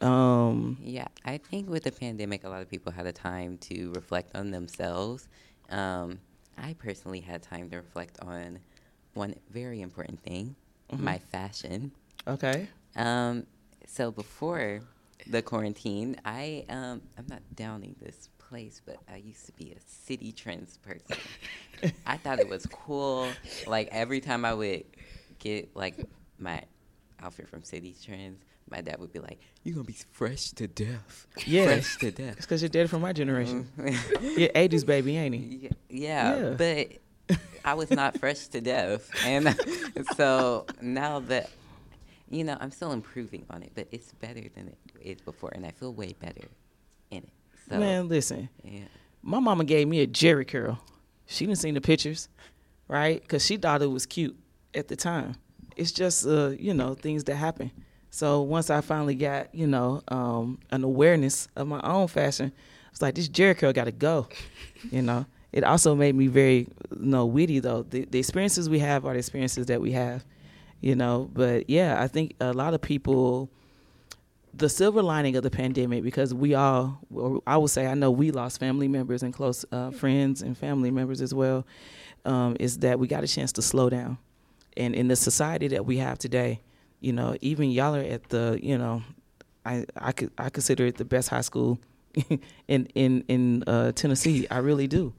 Um, 0.00 0.78
Yeah, 0.80 1.08
I 1.24 1.38
think 1.38 1.68
with 1.68 1.84
the 1.84 1.92
pandemic, 1.92 2.44
a 2.44 2.48
lot 2.48 2.62
of 2.62 2.70
people 2.70 2.92
had 2.92 3.06
a 3.06 3.12
time 3.12 3.58
to 3.58 3.92
reflect 3.92 4.34
on 4.36 4.50
themselves. 4.50 5.28
Um, 5.70 6.20
I 6.56 6.74
personally 6.74 7.20
had 7.20 7.42
time 7.42 7.70
to 7.70 7.76
reflect 7.76 8.18
on 8.20 8.60
one 9.14 9.34
very 9.50 9.80
important 9.80 10.20
thing 10.22 10.56
my 10.96 11.18
fashion. 11.18 11.92
okay. 12.26 12.68
Um, 12.96 13.46
so 13.86 14.10
before 14.10 14.80
the 15.26 15.42
quarantine, 15.42 16.16
I 16.24 16.64
um, 16.68 17.02
I'm 17.18 17.26
not 17.28 17.42
downing 17.54 17.96
this 18.00 18.28
place, 18.38 18.80
but 18.84 18.98
I 19.10 19.16
used 19.16 19.46
to 19.46 19.52
be 19.52 19.72
a 19.72 19.80
Citi 19.80 20.34
Trends 20.34 20.78
person. 20.78 21.16
I 22.06 22.16
thought 22.16 22.38
it 22.40 22.48
was 22.48 22.66
cool. 22.66 23.38
Like 23.66 23.88
every 23.92 24.20
time 24.20 24.44
I 24.44 24.54
would 24.54 24.84
get 25.38 25.76
like 25.76 25.96
my 26.38 26.62
outfit 27.20 27.48
from 27.48 27.62
Citi 27.62 28.02
Trends, 28.02 28.42
my 28.70 28.80
dad 28.80 28.98
would 28.98 29.12
be 29.12 29.18
like, 29.20 29.38
"You're 29.64 29.74
gonna 29.74 29.84
be 29.84 29.96
fresh 30.12 30.50
to 30.52 30.66
death, 30.68 31.26
Yeah. 31.46 31.64
fresh 31.66 31.96
to 31.98 32.10
death." 32.10 32.36
It's 32.38 32.46
because 32.46 32.62
you're 32.62 32.68
dead 32.68 32.88
from 32.90 33.02
my 33.02 33.12
generation. 33.12 33.68
Mm. 33.78 34.38
You're 34.38 34.50
80s 34.54 34.84
baby, 34.84 35.16
ain't 35.16 35.34
he? 35.34 35.70
Yeah, 35.88 36.36
Yeah. 36.36 36.50
but 36.56 37.38
I 37.64 37.74
was 37.74 37.90
not 37.90 38.18
fresh 38.18 38.46
to 38.48 38.60
death, 38.60 39.10
and 39.24 39.56
so 40.16 40.66
now 40.80 41.20
that 41.20 41.50
you 42.30 42.44
know, 42.44 42.58
I'm 42.60 42.70
still 42.70 42.92
improving 42.92 43.46
on 43.48 43.62
it, 43.62 43.72
but 43.74 43.88
it's 43.90 44.12
better 44.12 44.42
than 44.54 44.68
it 44.68 44.78
is 45.00 45.20
before, 45.22 45.50
and 45.54 45.64
I 45.64 45.70
feel 45.70 45.94
way 45.94 46.14
better 46.20 46.46
in 47.10 47.18
it. 47.22 47.28
So, 47.70 47.78
Man, 47.78 48.08
listen. 48.08 48.50
yeah, 48.62 48.80
My 49.22 49.38
mama 49.40 49.64
gave 49.64 49.88
me 49.88 50.00
a 50.00 50.06
Jheri 50.06 50.46
curl. 50.46 50.78
She 51.24 51.46
didn't 51.46 51.58
see 51.58 51.70
the 51.70 51.80
pictures, 51.80 52.28
right? 52.86 53.20
Because 53.22 53.46
she 53.46 53.56
thought 53.56 53.80
it 53.80 53.86
was 53.90 54.04
cute 54.04 54.36
at 54.74 54.88
the 54.88 54.96
time. 54.96 55.36
It's 55.74 55.90
just, 55.90 56.26
uh, 56.26 56.50
you 56.58 56.74
know, 56.74 56.92
things 56.94 57.24
that 57.24 57.36
happen. 57.36 57.70
So 58.10 58.42
once 58.42 58.70
I 58.70 58.80
finally 58.80 59.14
got, 59.14 59.54
you 59.54 59.66
know, 59.66 60.02
um, 60.08 60.58
an 60.70 60.84
awareness 60.84 61.48
of 61.56 61.68
my 61.68 61.80
own 61.82 62.08
fashion, 62.08 62.52
I 62.56 62.90
was 62.90 63.02
like, 63.02 63.14
this 63.14 63.28
curl 63.28 63.72
got 63.72 63.84
to 63.84 63.92
go. 63.92 64.28
You 64.92 65.02
know, 65.02 65.26
it 65.52 65.64
also 65.64 65.96
made 65.96 66.14
me 66.14 66.28
very, 66.28 66.68
you 66.92 66.98
know, 67.00 67.26
witty 67.26 67.58
though. 67.58 67.82
The, 67.82 68.04
the 68.04 68.20
experiences 68.20 68.70
we 68.70 68.78
have 68.78 69.04
are 69.04 69.12
the 69.12 69.18
experiences 69.18 69.66
that 69.66 69.80
we 69.80 69.90
have, 69.90 70.24
you 70.80 70.94
know. 70.94 71.28
But 71.32 71.68
yeah, 71.68 72.00
I 72.00 72.06
think 72.06 72.34
a 72.40 72.52
lot 72.52 72.74
of 72.74 72.80
people 72.80 73.50
the 74.54 74.68
silver 74.68 75.02
lining 75.02 75.36
of 75.36 75.42
the 75.42 75.50
pandemic 75.50 76.02
because 76.02 76.34
we 76.34 76.54
all 76.54 76.98
i 77.46 77.56
would 77.56 77.70
say 77.70 77.86
i 77.86 77.94
know 77.94 78.10
we 78.10 78.30
lost 78.30 78.58
family 78.58 78.88
members 78.88 79.22
and 79.22 79.32
close 79.32 79.64
uh, 79.72 79.90
friends 79.90 80.42
and 80.42 80.56
family 80.56 80.90
members 80.90 81.20
as 81.20 81.32
well 81.32 81.66
um, 82.24 82.56
is 82.58 82.78
that 82.78 82.98
we 82.98 83.06
got 83.06 83.22
a 83.22 83.28
chance 83.28 83.52
to 83.52 83.62
slow 83.62 83.88
down 83.88 84.18
and 84.76 84.94
in 84.94 85.06
the 85.08 85.16
society 85.16 85.68
that 85.68 85.84
we 85.84 85.98
have 85.98 86.18
today 86.18 86.60
you 87.00 87.12
know 87.12 87.36
even 87.40 87.70
y'all 87.70 87.94
are 87.94 88.00
at 88.00 88.28
the 88.28 88.58
you 88.62 88.76
know 88.76 89.02
i 89.64 89.84
i 89.96 90.12
could 90.12 90.30
i 90.38 90.48
consider 90.50 90.86
it 90.86 90.96
the 90.96 91.04
best 91.04 91.28
high 91.28 91.40
school 91.40 91.78
in 92.68 92.86
in 92.94 93.24
in 93.28 93.64
uh, 93.66 93.92
tennessee 93.92 94.46
i 94.50 94.58
really 94.58 94.86
do 94.86 95.12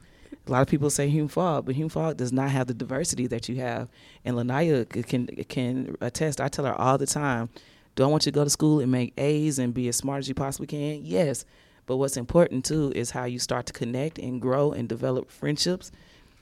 a 0.47 0.51
lot 0.51 0.61
of 0.61 0.67
people 0.67 0.89
say 0.89 1.07
Hume 1.09 1.27
Fogg, 1.27 1.65
but 1.65 1.75
Hume 1.75 1.89
Fogg 1.89 2.17
does 2.17 2.33
not 2.33 2.49
have 2.49 2.67
the 2.67 2.73
diversity 2.73 3.27
that 3.27 3.47
you 3.47 3.57
have. 3.57 3.87
And 4.25 4.35
Lanaya 4.35 4.87
can 5.07 5.27
can 5.47 5.95
attest. 6.01 6.41
I 6.41 6.47
tell 6.47 6.65
her 6.65 6.73
all 6.73 6.97
the 6.97 7.05
time, 7.05 7.49
do 7.95 8.03
I 8.03 8.07
want 8.07 8.25
you 8.25 8.31
to 8.31 8.35
go 8.35 8.43
to 8.43 8.49
school 8.49 8.79
and 8.79 8.91
make 8.91 9.13
A's 9.17 9.59
and 9.59 9.73
be 9.73 9.87
as 9.89 9.95
smart 9.95 10.19
as 10.19 10.27
you 10.27 10.33
possibly 10.33 10.67
can? 10.67 11.05
Yes. 11.05 11.45
But 11.85 11.97
what's 11.97 12.17
important 12.17 12.65
too 12.65 12.91
is 12.95 13.11
how 13.11 13.25
you 13.25 13.39
start 13.39 13.65
to 13.67 13.73
connect 13.73 14.19
and 14.19 14.41
grow 14.41 14.71
and 14.71 14.87
develop 14.87 15.29
friendships 15.29 15.91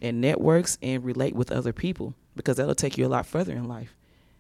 and 0.02 0.22
networks 0.22 0.78
and 0.82 1.04
relate 1.04 1.36
with 1.36 1.52
other 1.52 1.74
people 1.74 2.14
because 2.36 2.58
that'll 2.58 2.76
take 2.76 2.98
you 2.98 3.06
a 3.06 3.10
lot 3.10 3.26
further 3.26 3.54
in 3.54 3.68
life, 3.68 3.96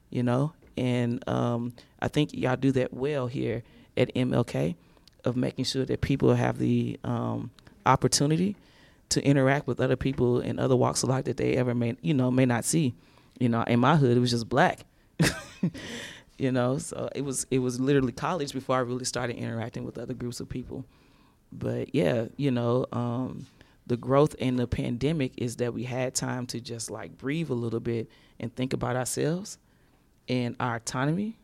you 0.09 0.21
know? 0.21 0.53
And 0.77 1.27
um, 1.27 1.73
I 1.99 2.07
think 2.07 2.33
y'all 2.33 2.55
do 2.55 2.71
that 2.73 2.93
well 2.93 3.27
here 3.27 3.63
at 3.95 4.13
MLK 4.13 4.75
of 5.25 5.35
making 5.35 5.65
sure 5.65 5.85
that 5.85 6.01
people 6.01 6.33
have 6.35 6.57
the 6.57 6.99
um, 7.03 7.51
opportunity 7.85 8.55
to 9.09 9.23
interact 9.23 9.67
with 9.67 9.79
other 9.79 9.95
people 9.95 10.41
in 10.41 10.59
other 10.59 10.75
walks 10.75 11.03
of 11.03 11.09
life 11.09 11.25
that 11.25 11.37
they 11.37 11.55
ever 11.55 11.73
may, 11.73 11.95
you 12.01 12.13
know, 12.13 12.29
may 12.29 12.45
not 12.45 12.65
see. 12.65 12.93
You 13.39 13.49
know, 13.49 13.63
in 13.63 13.79
my 13.79 13.95
hood, 13.95 14.17
it 14.17 14.19
was 14.19 14.31
just 14.31 14.49
black. 14.49 14.85
you 16.37 16.51
know 16.51 16.77
so 16.77 17.09
it 17.15 17.23
was 17.23 17.45
it 17.49 17.59
was 17.59 17.79
literally 17.79 18.11
college 18.11 18.53
before 18.53 18.75
i 18.75 18.79
really 18.79 19.05
started 19.05 19.35
interacting 19.35 19.83
with 19.83 19.97
other 19.97 20.13
groups 20.13 20.39
of 20.39 20.47
people 20.47 20.85
but 21.51 21.93
yeah 21.95 22.25
you 22.37 22.51
know 22.51 22.85
um 22.91 23.45
the 23.87 23.97
growth 23.97 24.35
in 24.35 24.57
the 24.57 24.67
pandemic 24.67 25.31
is 25.37 25.57
that 25.57 25.73
we 25.73 25.83
had 25.83 26.13
time 26.13 26.45
to 26.45 26.59
just 26.59 26.91
like 26.91 27.17
breathe 27.17 27.49
a 27.49 27.53
little 27.53 27.79
bit 27.79 28.09
and 28.39 28.53
think 28.55 28.73
about 28.73 28.95
ourselves 28.95 29.57
and 30.27 30.55
our 30.59 30.75
autonomy 30.75 31.37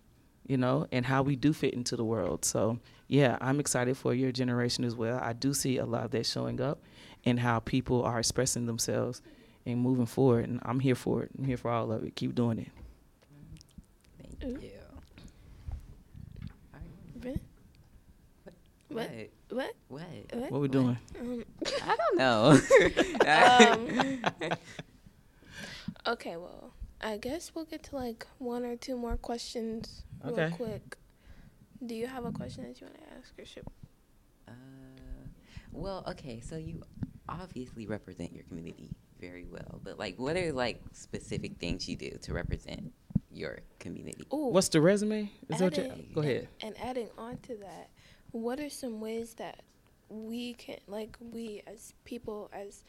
you 0.48 0.58
know 0.58 0.88
and 0.92 1.06
how 1.06 1.22
we 1.22 1.36
do 1.36 1.54
fit 1.54 1.74
into 1.74 1.96
the 1.96 2.04
world 2.04 2.44
so 2.44 2.78
yeah 3.08 3.38
i'm 3.42 3.60
excited 3.60 3.96
for 3.98 4.14
your 4.14 4.32
generation 4.32 4.84
as 4.84 4.96
well 4.96 5.20
i 5.22 5.34
do 5.34 5.54
see 5.54 5.78
a 5.78 5.86
lot 5.86 6.06
of 6.06 6.12
that 6.12 6.26
showing 6.26 6.60
up 6.60 6.80
and 7.26 7.40
how 7.40 7.60
people 7.60 8.04
are 8.04 8.20
expressing 8.20 8.66
themselves 8.66 9.22
and 9.66 9.80
moving 9.80 10.06
forward 10.06 10.46
and 10.48 10.60
i'm 10.64 10.80
here 10.80 10.96
for 10.96 11.24
it 11.24 11.32
i'm 11.38 11.46
here 11.46 11.58
for 11.58 11.72
all 11.72 11.92
of 11.92 12.04
it 12.04 12.16
keep 12.16 12.36
doing 12.36 12.60
it 12.60 12.68
thank 14.42 14.62
you. 14.62 14.70
Really? 17.22 17.40
What? 18.44 18.54
What? 18.90 19.10
What? 19.50 19.74
What? 19.88 20.42
What? 20.42 20.52
what 20.52 20.62
we 20.62 20.68
doing 20.68 20.98
Um, 21.20 21.44
I 21.84 21.96
don't 21.96 22.18
know. 22.18 22.60
Um, 23.24 24.52
okay, 26.08 26.36
well, 26.36 26.74
I 27.04 27.18
guess 27.18 27.52
we'll 27.54 27.66
get 27.66 27.84
to 27.84 27.96
like 27.96 28.26
one 28.40 28.64
or 28.64 28.76
two 28.76 28.96
more 28.98 29.18
questions 29.18 30.04
real 30.24 30.34
Okay. 30.40 30.56
quick. 30.56 30.98
Do 31.86 31.96
you 31.96 32.08
have 32.08 32.24
a 32.26 32.32
question 32.32 32.64
that 32.64 32.80
you 32.80 32.88
want 32.88 32.98
to 33.00 33.18
ask 33.18 33.38
or 33.38 33.46
should 33.46 33.64
Uh, 34.48 34.52
well, 35.72 36.04
okay, 36.08 36.40
so 36.40 36.56
you 36.56 36.82
obviously 37.28 37.88
represent 37.88 38.32
your 38.34 38.44
community 38.44 38.90
very 39.20 39.46
well, 39.46 39.82
but 39.84 40.00
like, 40.00 40.18
what 40.18 40.38
are 40.38 40.52
like 40.54 40.82
specific 40.94 41.58
things 41.60 41.88
you 41.90 41.96
do 41.96 42.12
to 42.22 42.34
represent 42.34 42.94
your 43.32 43.60
community? 43.80 44.26
Ooh, 44.34 44.48
What's 44.48 44.70
the 44.70 44.80
resume? 44.82 45.30
Is 45.50 45.60
that 45.60 45.64
what 45.64 45.78
you- 45.78 45.84
adding- 45.92 46.12
go 46.14 46.22
ahead. 46.22 46.48
And, 46.62 46.76
and 46.78 46.86
adding 46.90 47.10
on 47.18 47.38
to 47.48 47.56
that, 47.58 47.90
what 48.32 48.60
are 48.60 48.70
some 48.70 49.02
ways 49.02 49.34
that 49.36 49.62
we 50.10 50.54
can, 50.54 50.78
like, 50.88 51.18
we 51.20 51.64
as 51.68 51.94
people, 52.06 52.50
as 52.54 52.84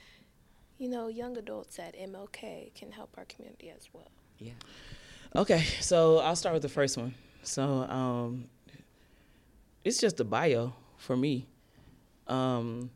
you 0.78 0.88
know, 0.88 1.08
young 1.08 1.36
adults 1.36 1.78
at 1.78 1.96
MLK 1.96 2.74
can 2.74 2.92
help 2.92 3.10
our 3.16 3.24
community 3.26 3.70
as 3.70 3.88
well? 3.92 4.08
Yeah. 4.38 4.52
Okay, 5.36 5.64
so 5.80 6.18
I'll 6.18 6.36
start 6.36 6.52
with 6.52 6.62
the 6.62 6.68
first 6.68 6.96
one. 6.96 7.14
So 7.42 7.62
um, 7.62 8.46
it's 9.84 10.00
just 10.00 10.20
a 10.20 10.24
bio 10.24 10.72
for 10.96 11.16
me. 11.16 11.46
Um, 12.26 12.90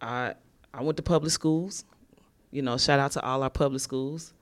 I 0.00 0.34
I 0.72 0.82
went 0.82 0.96
to 0.98 1.02
public 1.02 1.32
schools. 1.32 1.84
You 2.50 2.62
know, 2.62 2.78
shout 2.78 3.00
out 3.00 3.12
to 3.12 3.22
all 3.22 3.42
our 3.42 3.50
public 3.50 3.80
schools. 3.80 4.32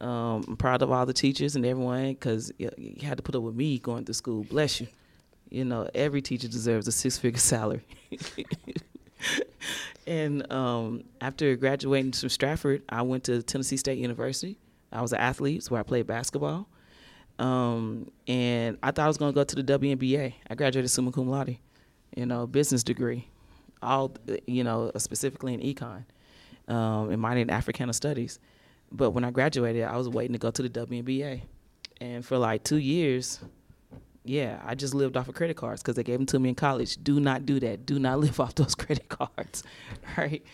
Um, 0.00 0.44
I'm 0.46 0.56
proud 0.56 0.82
of 0.82 0.92
all 0.92 1.06
the 1.06 1.12
teachers 1.12 1.56
and 1.56 1.64
everyone 1.64 2.10
because 2.10 2.52
you, 2.58 2.70
you 2.76 3.06
had 3.06 3.16
to 3.16 3.22
put 3.22 3.34
up 3.34 3.42
with 3.42 3.54
me 3.54 3.78
going 3.78 4.04
to 4.04 4.14
school. 4.14 4.44
Bless 4.44 4.80
you. 4.80 4.88
You 5.48 5.64
know, 5.64 5.88
every 5.94 6.20
teacher 6.20 6.48
deserves 6.48 6.86
a 6.86 6.92
six 6.92 7.16
figure 7.18 7.38
salary. 7.54 7.86
And 10.06 10.50
um, 10.52 11.04
after 11.20 11.56
graduating 11.56 12.12
from 12.12 12.28
Stratford, 12.28 12.82
I 12.88 13.02
went 13.02 13.24
to 13.24 13.42
Tennessee 13.42 13.76
State 13.76 13.98
University. 13.98 14.58
I 14.92 15.02
was 15.02 15.12
an 15.12 15.18
athlete, 15.18 15.64
so 15.64 15.76
I 15.76 15.82
played 15.82 16.06
basketball. 16.06 16.68
Um, 17.38 18.10
and 18.26 18.78
I 18.82 18.92
thought 18.92 19.04
I 19.04 19.08
was 19.08 19.18
going 19.18 19.32
to 19.32 19.34
go 19.34 19.44
to 19.44 19.62
the 19.62 19.78
WNBA. 19.78 20.34
I 20.48 20.54
graduated 20.54 20.90
summa 20.90 21.12
cum 21.12 21.28
laude, 21.28 21.58
you 22.16 22.24
know, 22.24 22.46
business 22.46 22.82
degree, 22.82 23.28
all, 23.82 24.14
you 24.46 24.64
know, 24.64 24.90
specifically 24.96 25.52
in 25.52 25.60
econ, 25.60 26.04
um, 26.72 27.10
and 27.10 27.20
mine 27.20 27.38
in 27.38 27.50
Africana 27.50 27.92
studies. 27.92 28.38
But 28.90 29.10
when 29.10 29.24
I 29.24 29.30
graduated, 29.30 29.84
I 29.84 29.96
was 29.96 30.08
waiting 30.08 30.32
to 30.32 30.38
go 30.38 30.50
to 30.50 30.62
the 30.62 30.70
WNBA. 30.70 31.42
And 32.00 32.24
for 32.24 32.38
like 32.38 32.62
two 32.62 32.76
years, 32.76 33.40
yeah, 34.28 34.60
I 34.64 34.74
just 34.74 34.94
lived 34.94 35.16
off 35.16 35.28
of 35.28 35.34
credit 35.34 35.56
cards 35.56 35.82
because 35.82 35.96
they 35.96 36.02
gave 36.02 36.18
them 36.18 36.26
to 36.26 36.38
me 36.38 36.50
in 36.50 36.54
college. 36.54 37.02
Do 37.02 37.20
not 37.20 37.46
do 37.46 37.60
that. 37.60 37.86
Do 37.86 37.98
not 37.98 38.18
live 38.20 38.40
off 38.40 38.54
those 38.54 38.74
credit 38.74 39.08
cards, 39.08 39.62
right? 40.16 40.44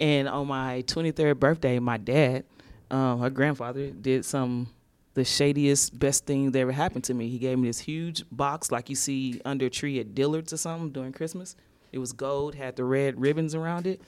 And 0.00 0.28
on 0.28 0.46
my 0.46 0.84
23rd 0.86 1.38
birthday, 1.38 1.78
my 1.78 1.96
dad, 1.96 2.44
um, 2.90 3.20
her 3.20 3.30
grandfather, 3.30 3.90
did 3.90 4.24
some 4.24 4.68
the 5.14 5.24
shadiest, 5.24 5.98
best 5.98 6.26
thing 6.26 6.52
that 6.52 6.58
ever 6.60 6.70
happened 6.70 7.02
to 7.04 7.12
me. 7.12 7.28
He 7.28 7.38
gave 7.38 7.58
me 7.58 7.68
this 7.68 7.80
huge 7.80 8.24
box 8.30 8.70
like 8.70 8.88
you 8.88 8.94
see 8.94 9.40
under 9.44 9.66
a 9.66 9.70
tree 9.70 9.98
at 9.98 10.14
Dillard's 10.14 10.52
or 10.52 10.56
something 10.56 10.90
during 10.90 11.12
Christmas. 11.12 11.56
It 11.90 11.98
was 11.98 12.12
gold, 12.12 12.54
had 12.54 12.76
the 12.76 12.84
red 12.84 13.20
ribbons 13.20 13.54
around 13.54 13.88
it. 13.88 14.00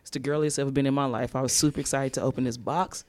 It's 0.00 0.10
the 0.10 0.18
girliest 0.18 0.58
ever 0.58 0.72
been 0.72 0.86
in 0.86 0.94
my 0.94 1.04
life. 1.04 1.36
I 1.36 1.40
was 1.40 1.52
super 1.52 1.80
excited 1.80 2.14
to 2.14 2.22
open 2.22 2.44
this 2.44 2.56
box. 2.56 3.04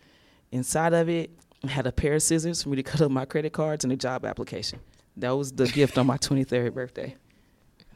Inside 0.52 0.94
of 0.94 1.10
it, 1.10 1.32
I 1.64 1.68
had 1.70 1.88
a 1.88 1.92
pair 1.92 2.14
of 2.14 2.22
scissors 2.22 2.62
for 2.62 2.70
me 2.70 2.76
to 2.76 2.84
cut 2.92 3.02
up 3.02 3.10
my 3.10 3.26
credit 3.26 3.54
cards 3.54 3.84
and 3.84 3.92
a 3.92 3.96
job 3.98 4.26
application. 4.26 4.80
That 5.18 5.32
was 5.32 5.52
the 5.52 5.68
gift 5.68 5.98
on 5.98 6.08
my 6.08 6.18
23rd 6.18 6.74
birthday. 6.74 7.16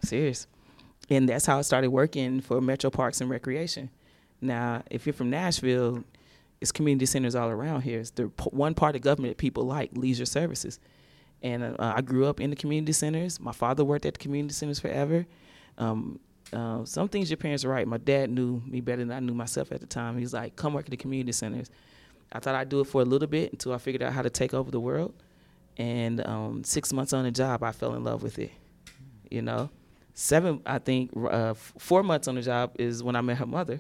Serious. 0.04 0.48
And 1.10 1.30
that's 1.30 1.46
how 1.46 1.60
I 1.60 1.62
started 1.62 1.90
working 1.90 2.42
for 2.42 2.60
Metro 2.62 2.90
Parks 2.90 3.22
and 3.22 3.30
Recreation. 3.30 3.90
Now, 4.42 4.84
if 4.90 5.06
you're 5.06 5.14
from 5.14 5.30
Nashville, 5.30 6.04
it's 6.60 6.72
community 6.72 7.06
centers 7.06 7.36
all 7.36 7.50
around 7.50 7.82
here. 7.82 8.00
It's 8.00 8.12
the 8.12 8.30
p- 8.30 8.50
one 8.52 8.74
part 8.74 8.96
of 8.96 9.02
government 9.02 9.32
that 9.32 9.38
people 9.38 9.66
like, 9.66 9.92
leisure 9.94 10.26
services. 10.26 10.80
And 11.44 11.64
uh, 11.64 11.76
I 11.80 12.02
grew 12.02 12.26
up 12.26 12.40
in 12.40 12.50
the 12.50 12.56
community 12.56 12.94
centers. 12.94 13.40
My 13.40 13.52
father 13.52 13.84
worked 13.84 14.06
at 14.06 14.16
the 14.16 14.20
community 14.20 14.54
centers 14.54 14.80
forever. 14.80 15.26
Um, 15.78 16.20
uh, 16.54 16.86
some 16.86 17.08
things 17.08 17.30
your 17.30 17.38
parents 17.38 17.64
are 17.66 17.70
right. 17.70 17.88
My 17.88 17.98
dad 17.98 18.30
knew 18.30 18.62
me 18.66 18.82
better 18.82 19.04
than 19.06 19.12
I 19.12 19.20
knew 19.20 19.34
myself 19.34 19.72
at 19.72 19.80
the 19.80 19.88
time. 19.88 20.18
He's 20.18 20.34
like, 20.34 20.56
come 20.56 20.74
work 20.74 20.86
at 20.86 20.92
the 20.92 20.98
community 20.98 21.32
centers. 21.32 21.70
I 22.32 22.40
thought 22.40 22.56
I'd 22.56 22.70
do 22.70 22.82
it 22.82 22.86
for 22.86 23.02
a 23.02 23.06
little 23.06 23.28
bit 23.28 23.52
until 23.52 23.74
I 23.74 23.78
figured 23.78 24.02
out 24.02 24.14
how 24.14 24.22
to 24.22 24.30
take 24.30 24.54
over 24.54 24.72
the 24.72 24.80
world. 24.80 25.14
And 25.78 26.26
um, 26.28 26.64
six 26.64 26.92
months 26.94 27.14
on 27.14 27.24
the 27.24 27.32
job, 27.32 27.64
I 27.64 27.72
fell 27.72 27.96
in 27.96 28.04
love 28.04 28.24
with 28.24 28.38
it. 28.40 28.52
You 29.30 29.42
know, 29.42 29.70
seven, 30.14 30.62
I 30.66 30.78
think, 30.80 31.12
uh, 31.16 31.54
four 31.54 32.04
months 32.04 32.28
on 32.28 32.36
the 32.36 32.42
job 32.42 32.76
is 32.78 33.02
when 33.02 33.16
I 33.16 33.22
met 33.22 33.38
her 33.38 33.46
mother. 33.46 33.80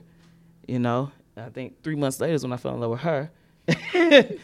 You 0.67 0.79
know, 0.79 1.11
I 1.35 1.49
think 1.49 1.83
three 1.83 1.95
months 1.95 2.19
later 2.19 2.33
is 2.33 2.43
when 2.43 2.53
I 2.53 2.57
fell 2.57 2.73
in 2.73 2.79
love 2.79 2.91
with 2.91 3.01
her. 3.01 3.31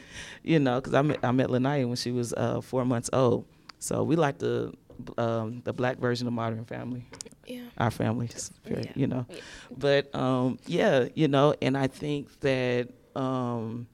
you 0.44 0.60
know, 0.60 0.80
because 0.80 0.94
I 0.94 1.02
met 1.02 1.20
I 1.24 1.32
met 1.32 1.48
Lanaya 1.50 1.88
when 1.88 1.96
she 1.96 2.12
was 2.12 2.34
uh, 2.34 2.62
four 2.62 2.86
months 2.86 3.10
old. 3.14 3.46
So 3.80 4.04
we 4.04 4.16
like 4.16 4.38
the 4.40 4.74
um, 5.18 5.62
the 5.64 5.74
black 5.74 5.98
version 5.98 6.28
of 6.28 6.34
Modern 6.34 6.66
Family. 6.66 7.06
Yeah. 7.46 7.62
Our 7.78 7.92
family, 7.92 8.30
very, 8.66 8.84
Yeah. 8.84 8.92
you 8.96 9.08
know. 9.08 9.26
Yeah. 9.30 9.38
But 9.78 10.14
um, 10.16 10.60
yeah, 10.66 11.08
you 11.16 11.28
know, 11.28 11.54
and 11.62 11.78
I 11.78 11.88
think 11.88 12.40
that 12.42 12.90
um, 13.16 13.88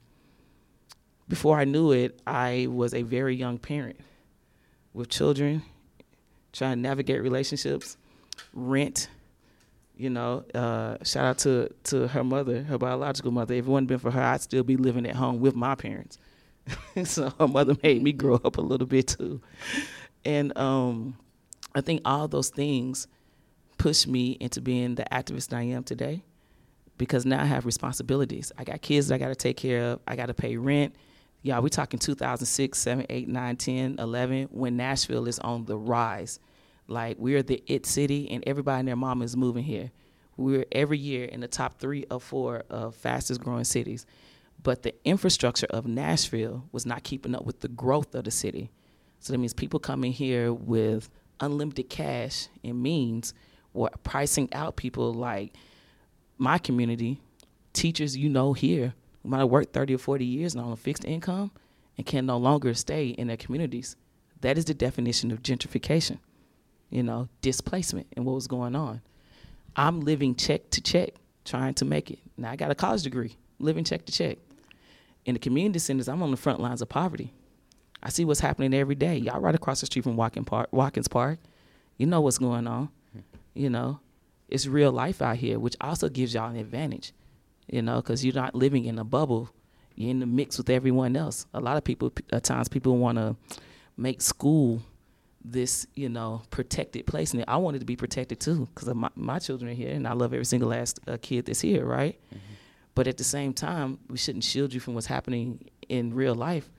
before 1.27 1.57
I 1.57 1.65
knew 1.65 1.91
it, 1.91 2.19
I 2.27 2.67
was 2.69 2.93
a 2.93 3.03
very 3.03 3.35
young 3.35 3.57
parent 3.57 3.99
with 4.93 5.09
children, 5.09 5.63
trying 6.51 6.77
to 6.77 6.81
navigate 6.81 7.21
relationships, 7.21 7.97
rent. 8.53 9.09
You 9.95 10.09
know, 10.09 10.43
uh, 10.55 10.97
shout 11.03 11.25
out 11.25 11.37
to 11.39 11.69
to 11.85 12.07
her 12.07 12.23
mother, 12.23 12.63
her 12.63 12.77
biological 12.77 13.31
mother. 13.31 13.53
If 13.53 13.65
it 13.65 13.69
wouldn't 13.69 13.87
been 13.87 13.99
for 13.99 14.11
her, 14.11 14.21
I'd 14.21 14.41
still 14.41 14.63
be 14.63 14.75
living 14.75 15.05
at 15.05 15.15
home 15.15 15.39
with 15.39 15.55
my 15.55 15.75
parents. 15.75 16.17
so 17.03 17.29
her 17.39 17.47
mother 17.47 17.75
made 17.83 18.01
me 18.01 18.11
grow 18.11 18.35
up 18.43 18.57
a 18.57 18.61
little 18.61 18.87
bit 18.87 19.07
too, 19.09 19.41
and 20.25 20.57
um, 20.57 21.15
I 21.75 21.81
think 21.81 22.01
all 22.05 22.27
those 22.27 22.49
things 22.49 23.07
pushed 23.77 24.07
me 24.07 24.31
into 24.39 24.61
being 24.61 24.95
the 24.95 25.05
activist 25.11 25.53
I 25.53 25.63
am 25.63 25.83
today 25.83 26.23
because 26.97 27.25
now 27.25 27.41
I 27.41 27.45
have 27.45 27.65
responsibilities. 27.65 28.51
I 28.57 28.63
got 28.63 28.81
kids 28.81 29.07
that 29.07 29.15
I 29.15 29.17
got 29.17 29.29
to 29.29 29.35
take 29.35 29.57
care 29.57 29.83
of. 29.83 29.99
I 30.07 30.15
got 30.15 30.27
to 30.27 30.33
pay 30.33 30.57
rent. 30.57 30.95
Yeah, 31.45 31.59
we 31.59 31.69
talking 31.69 31.99
2006, 31.99 32.79
7, 32.79 33.05
8, 33.09 33.27
9, 33.27 33.55
10, 33.57 33.95
11 33.99 34.47
when 34.49 34.77
Nashville 34.77 35.27
is 35.27 35.39
on 35.39 35.65
the 35.65 35.77
rise. 35.77 36.39
Like 36.87 37.17
we're 37.19 37.43
the 37.43 37.61
it 37.67 37.85
city 37.85 38.29
and 38.31 38.41
everybody 38.47 38.79
and 38.79 38.87
their 38.87 38.95
mama 38.95 39.25
is 39.25 39.35
moving 39.35 39.65
here. 39.65 39.91
We're 40.37 40.65
every 40.71 40.97
year 40.97 41.25
in 41.25 41.41
the 41.41 41.49
top 41.49 41.79
3 41.79 42.05
or 42.09 42.21
4 42.21 42.63
of 42.69 42.95
fastest 42.95 43.41
growing 43.41 43.65
cities. 43.65 44.05
But 44.63 44.83
the 44.83 44.95
infrastructure 45.03 45.67
of 45.69 45.85
Nashville 45.85 46.63
was 46.71 46.85
not 46.85 47.03
keeping 47.03 47.35
up 47.35 47.45
with 47.45 47.59
the 47.59 47.67
growth 47.67 48.15
of 48.15 48.23
the 48.23 48.31
city. 48.31 48.71
So 49.19 49.33
that 49.33 49.39
means 49.39 49.53
people 49.53 49.81
coming 49.81 50.13
here 50.13 50.53
with 50.53 51.09
unlimited 51.41 51.89
cash 51.89 52.47
and 52.63 52.81
means 52.81 53.33
were 53.73 53.89
pricing 54.03 54.47
out 54.53 54.77
people 54.77 55.13
like 55.13 55.53
my 56.37 56.57
community, 56.57 57.21
teachers 57.73 58.15
you 58.15 58.29
know 58.29 58.53
here 58.53 58.93
might 59.23 59.39
have 59.39 59.49
worked 59.49 59.73
30 59.73 59.95
or 59.95 59.97
40 59.97 60.25
years 60.25 60.53
and 60.55 60.63
on 60.63 60.71
a 60.71 60.75
fixed 60.75 61.05
income 61.05 61.51
and 61.97 62.05
can 62.05 62.25
no 62.25 62.37
longer 62.37 62.73
stay 62.73 63.07
in 63.07 63.27
their 63.27 63.37
communities. 63.37 63.95
That 64.41 64.57
is 64.57 64.65
the 64.65 64.73
definition 64.73 65.31
of 65.31 65.41
gentrification, 65.41 66.19
you 66.89 67.03
know, 67.03 67.29
displacement 67.41 68.07
and 68.15 68.25
what 68.25 68.35
was 68.35 68.47
going 68.47 68.75
on. 68.75 69.01
I'm 69.75 70.01
living 70.01 70.35
check 70.35 70.69
to 70.71 70.81
check, 70.81 71.11
trying 71.45 71.73
to 71.75 71.85
make 71.85 72.11
it. 72.11 72.19
Now 72.37 72.51
I 72.51 72.55
got 72.55 72.71
a 72.71 72.75
college 72.75 73.03
degree, 73.03 73.37
living 73.59 73.83
check 73.83 74.05
to 74.05 74.11
check. 74.11 74.37
In 75.25 75.33
the 75.33 75.39
community 75.39 75.79
centers, 75.79 76.09
I'm 76.09 76.21
on 76.21 76.31
the 76.31 76.37
front 76.37 76.59
lines 76.59 76.81
of 76.81 76.89
poverty. 76.89 77.33
I 78.01 78.09
see 78.09 78.25
what's 78.25 78.41
happening 78.41 78.73
every 78.73 78.95
day. 78.95 79.17
Y'all 79.17 79.39
right 79.39 79.55
across 79.55 79.79
the 79.79 79.85
street 79.85 80.03
from 80.03 80.17
Watkins 80.17 80.45
Park, 80.45 80.67
Watkins 80.71 81.07
Park. 81.07 81.39
You 81.97 82.05
know 82.05 82.19
what's 82.19 82.37
going 82.37 82.67
on. 82.67 82.89
Hmm. 83.13 83.19
You 83.53 83.69
know, 83.69 84.01
it's 84.49 84.67
real 84.67 84.91
life 84.91 85.21
out 85.21 85.37
here, 85.37 85.57
which 85.57 85.77
also 85.79 86.09
gives 86.09 86.33
y'all 86.33 86.49
an 86.49 86.57
advantage. 86.57 87.13
You 87.73 87.81
know, 87.81 87.95
because 87.95 88.23
you're 88.23 88.35
not 88.35 88.53
living 88.53 88.85
in 88.85 88.99
a 88.99 89.03
bubble. 89.03 89.49
You're 89.95 90.11
in 90.11 90.19
the 90.19 90.27
mix 90.27 90.59
with 90.59 90.69
everyone 90.69 91.15
else. 91.15 91.47
A 91.55 91.59
lot 91.59 91.75
of 91.75 91.83
people, 91.83 92.13
at 92.31 92.43
times, 92.43 92.67
people 92.67 92.97
want 92.97 93.17
to 93.17 93.35
make 93.97 94.21
school 94.21 94.83
this, 95.43 95.87
you 95.95 96.07
know, 96.07 96.43
protected 96.51 97.07
place, 97.07 97.33
and 97.33 97.43
I 97.47 97.57
wanted 97.57 97.79
to 97.79 97.85
be 97.85 97.95
protected 97.95 98.39
too, 98.39 98.67
because 98.67 98.93
my 98.93 99.09
my 99.15 99.39
children 99.39 99.71
are 99.71 99.73
here, 99.73 99.89
and 99.89 100.07
I 100.07 100.13
love 100.13 100.33
every 100.33 100.45
single 100.45 100.69
last 100.69 100.99
uh, 101.07 101.17
kid 101.19 101.47
that's 101.47 101.61
here, 101.61 101.83
right? 101.83 102.15
But 102.95 103.07
at 103.07 103.17
the 103.17 103.23
same 103.23 103.53
time, 103.53 103.97
we 104.07 104.17
shouldn't 104.17 104.43
shield 104.43 104.71
you 104.71 104.79
from 104.79 104.93
what's 104.93 105.07
happening 105.07 105.67
in 105.89 106.13
real 106.13 106.35
life. 106.35 106.69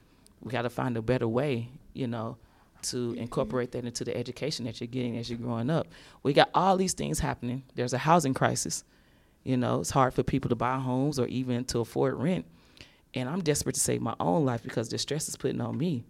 We 0.42 0.52
got 0.52 0.62
to 0.62 0.70
find 0.70 0.96
a 0.96 1.02
better 1.02 1.26
way, 1.26 1.70
you 1.92 2.06
know, 2.06 2.36
to 2.82 3.14
incorporate 3.14 3.72
that 3.72 3.84
into 3.84 4.04
the 4.04 4.16
education 4.16 4.64
that 4.66 4.80
you're 4.80 4.94
getting 4.98 5.18
as 5.18 5.28
you're 5.28 5.40
growing 5.40 5.70
up. 5.70 5.88
We 6.22 6.32
got 6.34 6.50
all 6.54 6.76
these 6.76 6.94
things 6.94 7.18
happening. 7.18 7.64
There's 7.74 7.94
a 7.94 7.98
housing 7.98 8.34
crisis. 8.34 8.84
You 9.44 9.56
know, 9.56 9.80
it's 9.80 9.90
hard 9.90 10.14
for 10.14 10.22
people 10.22 10.48
to 10.48 10.54
buy 10.56 10.78
homes 10.78 11.18
or 11.18 11.26
even 11.26 11.64
to 11.66 11.80
afford 11.80 12.14
rent. 12.14 12.46
And 13.12 13.28
I'm 13.28 13.42
desperate 13.42 13.74
to 13.74 13.80
save 13.80 14.00
my 14.00 14.14
own 14.18 14.44
life 14.44 14.62
because 14.62 14.88
the 14.88 14.98
stress 14.98 15.28
is 15.28 15.36
putting 15.36 15.60
on 15.60 15.78
me. 15.78 16.04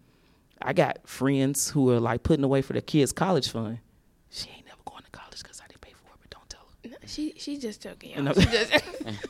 I 0.63 0.73
got 0.73 1.07
friends 1.07 1.71
who 1.71 1.91
are 1.91 2.01
like 2.01 2.23
putting 2.23 2.45
away 2.45 2.63
for 2.63 2.73
their 2.73 2.83
kids' 2.83 3.13
college 3.13 3.51
fund. 3.51 3.79
She 4.31 4.49
ain't 4.51 4.67
never 4.67 4.79
going 4.87 5.03
to 5.03 5.11
college 5.11 5.43
because 5.43 5.61
I 5.61 5.67
didn't 5.67 5.83
pay 5.83 5.93
for 5.93 6.09
it, 6.15 6.19
but 6.21 6.31
don't 6.31 6.49
tell 6.49 6.63
her. 6.83 6.89
No, 6.91 6.97
she 7.07 7.35
she's 7.37 7.61
just 7.61 7.83
joking. 7.83 8.13
Y'all. 8.13 8.33
She 8.33 8.47
just, 8.47 8.83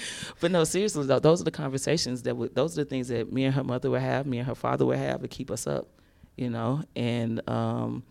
But 0.40 0.50
no, 0.50 0.64
seriously, 0.64 1.06
though, 1.06 1.18
those 1.18 1.40
are 1.40 1.44
the 1.44 1.50
conversations 1.50 2.22
that 2.22 2.36
would, 2.36 2.54
those 2.54 2.78
are 2.78 2.84
the 2.84 2.88
things 2.90 3.08
that 3.08 3.32
me 3.32 3.44
and 3.44 3.54
her 3.54 3.64
mother 3.64 3.90
would 3.90 4.00
have, 4.02 4.26
me 4.26 4.38
and 4.38 4.46
her 4.46 4.54
father 4.54 4.86
would 4.86 4.98
have 4.98 5.22
to 5.22 5.28
keep 5.28 5.50
us 5.50 5.66
up, 5.66 5.88
you 6.36 6.50
know. 6.50 6.82
And 6.94 7.48
um, 7.48 8.02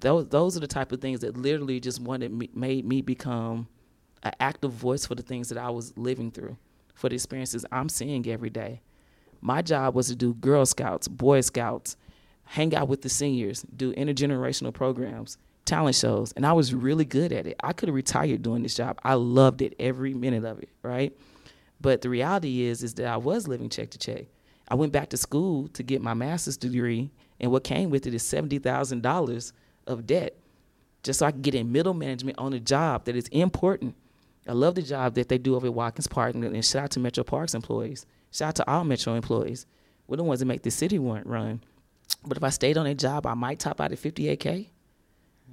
those 0.00 0.28
those 0.28 0.56
are 0.56 0.60
the 0.60 0.66
type 0.66 0.92
of 0.92 1.00
things 1.00 1.20
that 1.20 1.36
literally 1.36 1.80
just 1.80 2.00
wanted 2.00 2.32
me, 2.32 2.50
made 2.54 2.86
me 2.86 3.02
become 3.02 3.68
an 4.22 4.32
active 4.40 4.72
voice 4.72 5.06
for 5.06 5.14
the 5.14 5.22
things 5.22 5.48
that 5.48 5.58
I 5.58 5.70
was 5.70 5.96
living 5.96 6.30
through, 6.30 6.56
for 6.94 7.08
the 7.08 7.14
experiences 7.14 7.64
I'm 7.70 7.88
seeing 7.88 8.26
every 8.28 8.50
day. 8.50 8.80
My 9.40 9.62
job 9.62 9.94
was 9.94 10.08
to 10.08 10.16
do 10.16 10.34
Girl 10.34 10.66
Scouts, 10.66 11.06
Boy 11.08 11.40
Scouts, 11.40 11.96
hang 12.44 12.74
out 12.74 12.88
with 12.88 13.02
the 13.02 13.08
seniors, 13.08 13.62
do 13.62 13.92
intergenerational 13.92 14.72
programs, 14.72 15.38
talent 15.64 15.94
shows, 15.94 16.32
and 16.32 16.46
I 16.46 16.52
was 16.54 16.74
really 16.74 17.04
good 17.04 17.32
at 17.32 17.46
it. 17.46 17.56
I 17.62 17.72
could 17.72 17.88
have 17.88 17.94
retired 17.94 18.42
doing 18.42 18.62
this 18.62 18.74
job. 18.74 18.98
I 19.04 19.14
loved 19.14 19.62
it 19.62 19.74
every 19.78 20.14
minute 20.14 20.44
of 20.44 20.58
it, 20.60 20.70
right? 20.82 21.16
But 21.80 22.00
the 22.00 22.08
reality 22.08 22.62
is 22.62 22.82
is 22.82 22.94
that 22.94 23.06
I 23.06 23.18
was 23.18 23.46
living 23.46 23.68
check 23.68 23.90
to 23.90 23.98
check. 23.98 24.26
I 24.68 24.74
went 24.74 24.92
back 24.92 25.10
to 25.10 25.16
school 25.16 25.68
to 25.68 25.82
get 25.82 26.02
my 26.02 26.14
master's 26.14 26.56
degree, 26.56 27.10
and 27.38 27.52
what 27.52 27.64
came 27.64 27.90
with 27.90 28.06
it 28.06 28.14
is 28.14 28.22
seventy 28.22 28.58
thousand 28.58 29.02
dollars 29.02 29.52
of 29.86 30.06
debt, 30.06 30.36
just 31.02 31.20
so 31.20 31.26
I 31.26 31.32
could 31.32 31.42
get 31.42 31.54
in 31.54 31.70
middle 31.70 31.94
management 31.94 32.38
on 32.38 32.52
a 32.52 32.60
job 32.60 33.04
that 33.04 33.14
is 33.14 33.28
important. 33.28 33.94
I 34.48 34.52
love 34.52 34.74
the 34.74 34.82
job 34.82 35.14
that 35.14 35.28
they 35.28 35.38
do 35.38 35.54
over 35.56 35.66
at 35.66 35.74
Watkins 35.74 36.06
Park, 36.06 36.34
and, 36.34 36.44
and 36.44 36.64
shout 36.64 36.84
out 36.84 36.90
to 36.92 37.00
Metro 37.00 37.24
Parks 37.24 37.54
employees. 37.54 38.06
Shout 38.30 38.48
out 38.48 38.54
to 38.56 38.70
all 38.70 38.84
Metro 38.84 39.14
employees. 39.14 39.66
We're 40.06 40.16
the 40.16 40.24
ones 40.24 40.40
that 40.40 40.46
make 40.46 40.62
the 40.62 40.70
city 40.70 40.98
run. 40.98 41.60
But 42.26 42.36
if 42.36 42.44
I 42.44 42.48
stayed 42.48 42.78
on 42.78 42.86
a 42.86 42.94
job, 42.94 43.26
I 43.26 43.34
might 43.34 43.58
top 43.58 43.80
out 43.80 43.92
at 43.92 43.98
58K. 43.98 44.68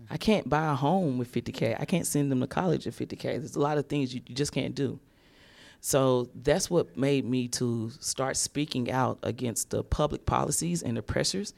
I 0.09 0.17
can't 0.17 0.47
buy 0.49 0.71
a 0.71 0.75
home 0.75 1.17
with 1.17 1.31
50K. 1.31 1.79
I 1.79 1.85
can't 1.85 2.05
send 2.05 2.31
them 2.31 2.41
to 2.41 2.47
college 2.47 2.87
at 2.87 2.93
50K. 2.93 3.21
There's 3.21 3.55
a 3.55 3.59
lot 3.59 3.77
of 3.77 3.87
things 3.87 4.13
you, 4.13 4.21
you 4.27 4.35
just 4.35 4.51
can't 4.51 4.75
do. 4.75 4.99
So 5.81 6.29
that's 6.33 6.69
what 6.69 6.97
made 6.97 7.25
me 7.25 7.47
to 7.49 7.91
start 7.99 8.37
speaking 8.37 8.91
out 8.91 9.19
against 9.23 9.69
the 9.69 9.83
public 9.83 10.25
policies 10.25 10.81
and 10.81 10.97
the 10.97 11.03
pressures 11.03 11.53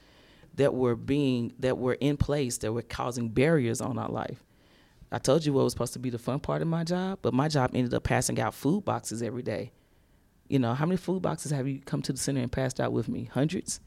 that 0.56 0.74
were 0.74 0.96
being 0.96 1.54
that 1.60 1.78
were 1.78 1.94
in 1.94 2.18
place 2.18 2.58
that 2.58 2.74
were 2.74 2.82
causing 2.82 3.30
barriers 3.30 3.80
on 3.80 3.98
our 3.98 4.10
life. 4.10 4.44
I 5.12 5.20
told 5.20 5.46
you 5.46 5.54
what 5.54 5.64
was 5.64 5.74
supposed 5.74 5.94
to 5.94 6.00
be 6.00 6.10
the 6.10 6.20
fun 6.20 6.40
part 6.40 6.62
of 6.62 6.68
my 6.68 6.84
job, 6.84 7.20
but 7.22 7.34
my 7.34 7.48
job 7.48 7.72
ended 7.74 7.94
up 7.94 8.04
passing 8.04 8.40
out 8.40 8.54
food 8.54 8.84
boxes 8.84 9.22
every 9.22 9.44
day. 9.44 9.72
You 10.50 10.60
know, 10.60 10.74
how 10.74 10.86
many 10.86 10.98
food 10.98 11.22
boxes 11.22 11.52
have 11.52 11.68
you 11.68 11.80
come 11.80 12.02
to 12.04 12.12
the 12.14 12.20
center 12.20 12.42
and 12.42 12.52
passed 12.52 12.80
out 12.80 12.92
with 12.92 13.08
me? 13.08 13.26
Hundreds? 13.26 13.80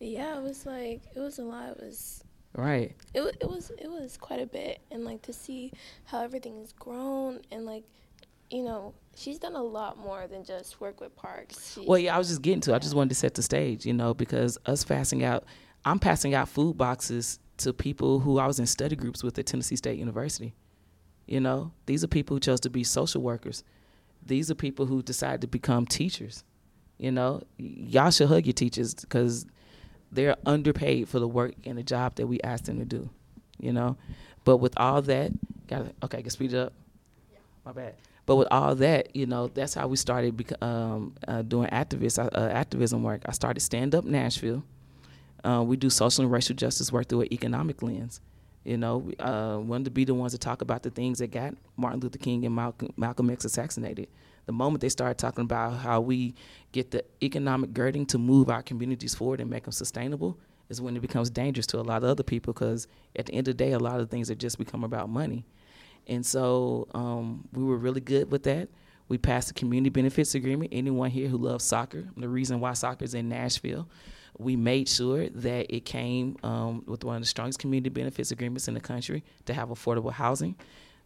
Yeah, 0.00 0.38
it 0.38 0.42
was 0.42 0.66
like 0.66 1.02
it 1.14 1.20
was 1.20 1.38
a 1.38 1.42
lot. 1.42 1.70
It 1.70 1.80
was 1.80 2.22
right. 2.54 2.94
It 3.14 3.36
it 3.40 3.48
was 3.48 3.70
it 3.78 3.88
was 3.88 4.16
quite 4.16 4.40
a 4.40 4.46
bit, 4.46 4.80
and 4.90 5.04
like 5.04 5.22
to 5.22 5.32
see 5.32 5.72
how 6.04 6.22
everything 6.22 6.58
has 6.58 6.72
grown, 6.72 7.40
and 7.50 7.64
like 7.64 7.84
you 8.50 8.62
know, 8.62 8.94
she's 9.16 9.38
done 9.38 9.56
a 9.56 9.62
lot 9.62 9.98
more 9.98 10.26
than 10.26 10.44
just 10.44 10.80
work 10.80 11.00
with 11.00 11.16
parks. 11.16 11.74
She's 11.74 11.86
well, 11.86 11.98
yeah, 11.98 12.14
I 12.14 12.18
was 12.18 12.28
just 12.28 12.42
getting 12.42 12.60
to. 12.62 12.74
I 12.74 12.78
just 12.78 12.94
wanted 12.94 13.08
to 13.10 13.14
set 13.14 13.34
the 13.34 13.42
stage, 13.42 13.86
you 13.86 13.94
know, 13.94 14.14
because 14.14 14.58
us 14.66 14.84
passing 14.84 15.24
out, 15.24 15.44
I'm 15.84 15.98
passing 15.98 16.34
out 16.34 16.48
food 16.48 16.76
boxes 16.76 17.38
to 17.58 17.72
people 17.72 18.20
who 18.20 18.38
I 18.38 18.46
was 18.46 18.58
in 18.58 18.66
study 18.66 18.96
groups 18.96 19.22
with 19.22 19.38
at 19.38 19.46
Tennessee 19.46 19.76
State 19.76 19.98
University. 19.98 20.54
You 21.26 21.40
know, 21.40 21.72
these 21.86 22.04
are 22.04 22.08
people 22.08 22.36
who 22.36 22.40
chose 22.40 22.60
to 22.60 22.70
be 22.70 22.84
social 22.84 23.22
workers. 23.22 23.64
These 24.26 24.50
are 24.50 24.54
people 24.54 24.86
who 24.86 25.02
decided 25.02 25.40
to 25.42 25.46
become 25.46 25.86
teachers. 25.86 26.44
You 26.98 27.12
know, 27.12 27.42
y'all 27.56 28.10
should 28.10 28.28
hug 28.28 28.46
your 28.46 28.52
teachers 28.52 28.94
because 28.94 29.46
they're 30.12 30.36
underpaid 30.46 31.08
for 31.08 31.18
the 31.18 31.28
work 31.28 31.54
and 31.64 31.78
the 31.78 31.82
job 31.82 32.16
that 32.16 32.26
we 32.26 32.40
asked 32.42 32.66
them 32.66 32.78
to 32.78 32.84
do. 32.84 33.10
You 33.58 33.72
know, 33.72 33.96
but 34.44 34.58
with 34.58 34.74
all 34.76 35.02
that, 35.02 35.32
got 35.68 35.86
okay, 36.04 36.18
I 36.18 36.22
can 36.22 36.30
speed 36.30 36.52
it 36.52 36.58
up. 36.58 36.72
Yeah. 37.32 37.38
My 37.64 37.72
bad. 37.72 37.94
But 38.26 38.36
with 38.36 38.48
all 38.50 38.74
that, 38.76 39.14
you 39.14 39.26
know, 39.26 39.48
that's 39.48 39.74
how 39.74 39.86
we 39.86 39.96
started 39.96 40.54
um, 40.62 41.14
uh, 41.28 41.42
doing 41.42 41.68
activist 41.68 42.18
uh, 42.18 42.48
activism 42.48 43.02
work. 43.02 43.22
I 43.26 43.32
started 43.32 43.60
Stand 43.60 43.94
Up 43.94 44.04
Nashville. 44.04 44.64
Uh, 45.44 45.62
we 45.62 45.76
do 45.76 45.90
social 45.90 46.24
and 46.24 46.32
racial 46.32 46.56
justice 46.56 46.90
work 46.90 47.08
through 47.08 47.22
an 47.22 47.32
economic 47.32 47.82
lens. 47.82 48.20
You 48.64 48.78
know, 48.78 49.10
uh, 49.18 49.58
wanted 49.60 49.84
to 49.84 49.90
be 49.90 50.04
the 50.04 50.14
ones 50.14 50.32
to 50.32 50.38
talk 50.38 50.62
about 50.62 50.82
the 50.82 50.90
things 50.90 51.18
that 51.18 51.30
got 51.30 51.54
Martin 51.76 52.00
Luther 52.00 52.18
King 52.18 52.46
and 52.46 52.54
Malcolm, 52.54 52.92
Malcolm 52.96 53.28
X 53.28 53.44
assassinated. 53.44 54.08
The 54.46 54.52
moment 54.52 54.80
they 54.80 54.88
started 54.88 55.18
talking 55.18 55.44
about 55.44 55.76
how 55.76 56.00
we 56.00 56.34
get 56.72 56.90
the 56.90 57.04
economic 57.22 57.74
girding 57.74 58.06
to 58.06 58.18
move 58.18 58.48
our 58.48 58.62
communities 58.62 59.14
forward 59.14 59.40
and 59.40 59.50
make 59.50 59.64
them 59.64 59.72
sustainable, 59.72 60.38
is 60.68 60.80
when 60.80 60.96
it 60.96 61.00
becomes 61.00 61.30
dangerous 61.30 61.66
to 61.68 61.78
a 61.78 61.82
lot 61.82 62.02
of 62.02 62.08
other 62.08 62.22
people 62.22 62.52
because 62.52 62.86
at 63.16 63.26
the 63.26 63.32
end 63.32 63.48
of 63.48 63.56
the 63.56 63.64
day, 63.64 63.72
a 63.72 63.78
lot 63.78 64.00
of 64.00 64.10
things 64.10 64.28
have 64.28 64.38
just 64.38 64.58
become 64.58 64.84
about 64.84 65.08
money. 65.08 65.44
And 66.06 66.24
so 66.24 66.88
um, 66.94 67.48
we 67.52 67.62
were 67.62 67.76
really 67.76 68.00
good 68.00 68.30
with 68.30 68.44
that. 68.44 68.68
We 69.08 69.18
passed 69.18 69.50
a 69.50 69.54
community 69.54 69.90
benefits 69.90 70.34
agreement. 70.34 70.70
Anyone 70.72 71.10
here 71.10 71.28
who 71.28 71.36
loves 71.36 71.64
soccer, 71.64 72.08
the 72.16 72.28
reason 72.28 72.60
why 72.60 72.72
soccer 72.72 73.04
is 73.04 73.14
in 73.14 73.28
Nashville, 73.28 73.88
we 74.38 74.56
made 74.56 74.88
sure 74.88 75.28
that 75.28 75.74
it 75.74 75.84
came 75.84 76.36
um, 76.42 76.82
with 76.86 77.04
one 77.04 77.16
of 77.16 77.22
the 77.22 77.28
strongest 77.28 77.58
community 77.58 77.90
benefits 77.90 78.30
agreements 78.30 78.68
in 78.68 78.74
the 78.74 78.80
country 78.80 79.22
to 79.46 79.54
have 79.54 79.68
affordable 79.68 80.12
housing, 80.12 80.56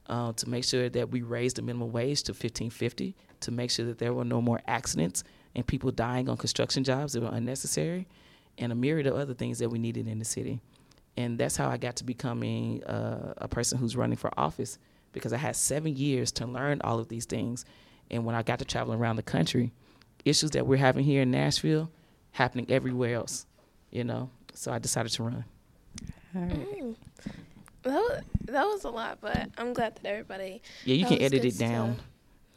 uh, 0.06 0.32
to 0.32 0.48
make 0.48 0.64
sure 0.64 0.88
that 0.88 1.10
we 1.10 1.22
raised 1.22 1.56
the 1.56 1.62
minimum 1.62 1.92
wage 1.92 2.22
to 2.24 2.32
1550, 2.32 3.14
to 3.40 3.50
make 3.50 3.70
sure 3.70 3.84
that 3.86 3.98
there 3.98 4.14
were 4.14 4.24
no 4.24 4.40
more 4.40 4.60
accidents 4.66 5.24
and 5.54 5.66
people 5.66 5.90
dying 5.90 6.28
on 6.28 6.36
construction 6.36 6.84
jobs 6.84 7.12
that 7.12 7.22
were 7.22 7.30
unnecessary, 7.32 8.06
and 8.56 8.72
a 8.72 8.74
myriad 8.74 9.06
of 9.06 9.14
other 9.14 9.34
things 9.34 9.58
that 9.58 9.68
we 9.68 9.78
needed 9.78 10.08
in 10.08 10.18
the 10.18 10.24
city. 10.24 10.60
And 11.16 11.36
that's 11.36 11.56
how 11.56 11.68
I 11.68 11.76
got 11.76 11.96
to 11.96 12.04
becoming 12.04 12.82
uh, 12.84 13.34
a 13.38 13.48
person 13.48 13.78
who's 13.78 13.96
running 13.96 14.16
for 14.16 14.30
office 14.38 14.78
because 15.12 15.32
I 15.32 15.36
had 15.36 15.56
seven 15.56 15.96
years 15.96 16.30
to 16.32 16.46
learn 16.46 16.80
all 16.82 16.98
of 16.98 17.08
these 17.08 17.24
things. 17.24 17.64
And 18.10 18.24
when 18.24 18.34
I 18.34 18.42
got 18.42 18.60
to 18.60 18.64
travel 18.64 18.94
around 18.94 19.16
the 19.16 19.22
country, 19.22 19.72
issues 20.24 20.52
that 20.52 20.66
we're 20.66 20.76
having 20.76 21.04
here 21.04 21.22
in 21.22 21.30
Nashville 21.30 21.90
happening 22.32 22.66
everywhere 22.68 23.14
else, 23.14 23.46
you 23.90 24.04
know. 24.04 24.30
So 24.54 24.72
I 24.72 24.78
decided 24.78 25.12
to 25.12 25.22
run. 25.22 25.44
All 26.34 26.42
right. 26.42 26.82
Mm. 26.82 26.96
That 27.82 27.94
was, 27.94 28.22
that 28.46 28.64
was 28.64 28.84
a 28.84 28.90
lot, 28.90 29.18
but 29.20 29.50
I'm 29.56 29.72
glad 29.72 29.96
that 29.96 30.06
everybody. 30.06 30.62
Yeah, 30.84 30.96
you 30.96 31.06
can 31.06 31.22
edit 31.22 31.44
it 31.44 31.58
down 31.58 31.96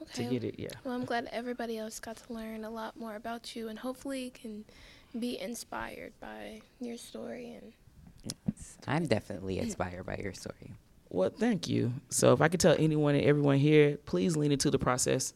okay. 0.02 0.24
to 0.24 0.30
get 0.30 0.44
it. 0.44 0.56
Yeah. 0.58 0.70
Well, 0.84 0.94
I'm 0.94 1.06
glad 1.06 1.30
everybody 1.32 1.78
else 1.78 2.00
got 2.00 2.18
to 2.18 2.34
learn 2.34 2.64
a 2.66 2.70
lot 2.70 2.98
more 3.00 3.16
about 3.16 3.56
you, 3.56 3.70
and 3.70 3.78
hopefully 3.80 4.32
can 4.32 4.66
be 5.18 5.40
inspired 5.40 6.14
by 6.20 6.62
your 6.80 6.98
story. 6.98 7.60
And 7.62 7.74
yes, 8.48 8.78
I'm 8.88 9.06
definitely 9.06 9.60
inspired 9.60 10.06
by 10.06 10.20
your 10.22 10.34
story. 10.34 10.74
Well, 11.10 11.30
thank 11.30 11.68
you. 11.68 11.94
So 12.10 12.34
if 12.34 12.42
I 12.42 12.48
could 12.48 12.60
tell 12.60 12.76
anyone 12.80 13.16
and 13.16 13.26
everyone 13.26 13.58
here, 13.58 13.98
please 14.06 14.36
lean 14.36 14.52
into 14.52 14.72
the 14.72 14.80
process. 14.80 15.34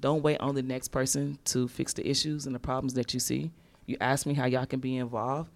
Don't 0.00 0.22
wait 0.22 0.40
on 0.40 0.54
the 0.54 0.62
next 0.62 0.88
person 0.88 1.38
to 1.46 1.68
fix 1.68 1.92
the 1.92 2.08
issues 2.08 2.46
and 2.46 2.54
the 2.54 2.60
problems 2.60 2.94
that 2.94 3.12
you 3.12 3.20
see. 3.20 3.50
You 3.86 3.96
ask 4.00 4.26
me 4.26 4.34
how 4.34 4.46
y'all 4.46 4.66
can 4.66 4.80
be 4.80 4.96
involved. 4.96 5.50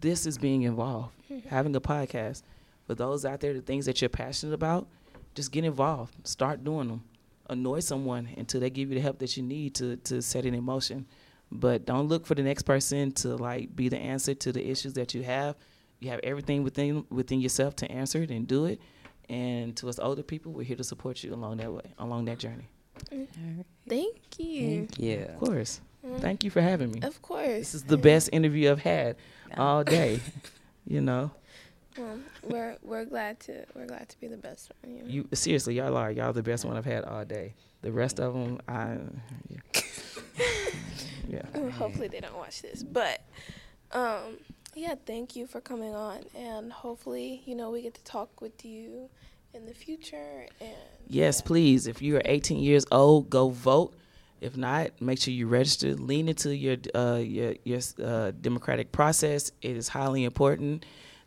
This 0.00 0.26
is 0.26 0.36
being 0.36 0.62
involved. 0.62 1.14
Mm-hmm. 1.30 1.48
Having 1.48 1.76
a 1.76 1.80
podcast. 1.80 2.42
For 2.86 2.94
those 2.94 3.24
out 3.24 3.40
there, 3.40 3.54
the 3.54 3.60
things 3.60 3.86
that 3.86 4.02
you're 4.02 4.08
passionate 4.08 4.52
about, 4.52 4.88
just 5.34 5.52
get 5.52 5.64
involved. 5.64 6.14
Start 6.26 6.64
doing 6.64 6.88
them. 6.88 7.04
Annoy 7.48 7.80
someone 7.80 8.28
until 8.36 8.60
they 8.60 8.70
give 8.70 8.88
you 8.88 8.96
the 8.96 9.00
help 9.00 9.18
that 9.20 9.36
you 9.36 9.42
need 9.42 9.74
to 9.76 9.96
to 9.96 10.20
set 10.22 10.44
it 10.44 10.54
in 10.54 10.64
motion. 10.64 11.06
But 11.50 11.84
don't 11.84 12.08
look 12.08 12.26
for 12.26 12.34
the 12.34 12.42
next 12.42 12.62
person 12.62 13.12
to 13.12 13.36
like 13.36 13.74
be 13.76 13.88
the 13.88 13.98
answer 13.98 14.34
to 14.34 14.52
the 14.52 14.66
issues 14.68 14.94
that 14.94 15.14
you 15.14 15.22
have. 15.22 15.56
You 16.00 16.10
have 16.10 16.20
everything 16.22 16.64
within 16.64 17.04
within 17.10 17.40
yourself 17.40 17.76
to 17.76 17.90
answer 17.90 18.22
it 18.22 18.30
and 18.30 18.46
do 18.46 18.64
it. 18.64 18.80
And 19.28 19.76
to 19.76 19.88
us 19.88 19.98
older 19.98 20.22
people, 20.22 20.52
we're 20.52 20.64
here 20.64 20.76
to 20.76 20.84
support 20.84 21.22
you 21.22 21.32
along 21.34 21.58
that 21.58 21.72
way, 21.72 21.94
along 21.98 22.24
that 22.26 22.38
journey. 22.38 22.68
Mm-hmm. 23.10 23.60
Thank 23.88 24.38
you. 24.38 24.86
Thank 24.86 24.98
you. 24.98 25.26
Of 25.28 25.38
course. 25.38 25.80
Mm. 26.06 26.20
Thank 26.20 26.44
you 26.44 26.50
for 26.50 26.60
having 26.60 26.90
me. 26.90 27.00
Of 27.02 27.22
course. 27.22 27.46
This 27.46 27.74
is 27.74 27.84
the 27.84 27.96
best 27.96 28.30
interview 28.32 28.70
I've 28.70 28.80
had 28.80 29.16
all 29.56 29.84
day. 29.84 30.20
you 30.86 31.00
know. 31.00 31.30
Well, 31.96 32.18
we're 32.42 32.76
we're 32.82 33.04
glad 33.04 33.38
to 33.40 33.66
we're 33.74 33.86
glad 33.86 34.08
to 34.08 34.20
be 34.20 34.26
the 34.26 34.36
best 34.36 34.72
one. 34.82 34.94
You, 34.94 35.02
know? 35.02 35.08
you 35.08 35.28
seriously, 35.34 35.74
y'all 35.74 35.96
are 35.96 36.10
y'all 36.10 36.32
the 36.32 36.42
best 36.42 36.64
one 36.64 36.76
I've 36.76 36.84
had 36.84 37.04
all 37.04 37.24
day. 37.24 37.54
The 37.82 37.92
rest 37.92 38.18
of 38.18 38.32
them, 38.32 38.60
I 38.66 38.96
yeah. 39.48 39.82
yeah. 41.54 41.70
Hopefully 41.72 42.08
they 42.08 42.20
don't 42.20 42.36
watch 42.36 42.62
this, 42.62 42.82
but 42.82 43.22
um, 43.92 44.38
yeah, 44.74 44.94
thank 45.04 45.36
you 45.36 45.46
for 45.46 45.60
coming 45.60 45.94
on, 45.94 46.20
and 46.34 46.72
hopefully 46.72 47.42
you 47.44 47.54
know 47.54 47.70
we 47.70 47.82
get 47.82 47.94
to 47.94 48.04
talk 48.04 48.40
with 48.40 48.64
you 48.64 49.10
in 49.52 49.66
the 49.66 49.74
future. 49.74 50.46
And 50.60 50.70
yes, 51.08 51.40
yeah. 51.40 51.46
please, 51.46 51.86
if 51.86 52.00
you 52.00 52.16
are 52.16 52.22
18 52.24 52.58
years 52.58 52.86
old, 52.90 53.28
go 53.28 53.50
vote. 53.50 53.94
If 54.42 54.56
not, 54.56 55.00
make 55.00 55.20
sure 55.20 55.32
you 55.32 55.46
register. 55.46 55.94
Lean 55.94 56.28
into 56.28 56.54
your 56.54 56.76
uh, 56.94 57.20
your, 57.22 57.54
your 57.62 57.78
uh, 58.02 58.32
democratic 58.32 58.90
process. 58.90 59.52
It 59.62 59.76
is 59.76 59.88
highly 59.88 60.24
important 60.24 60.84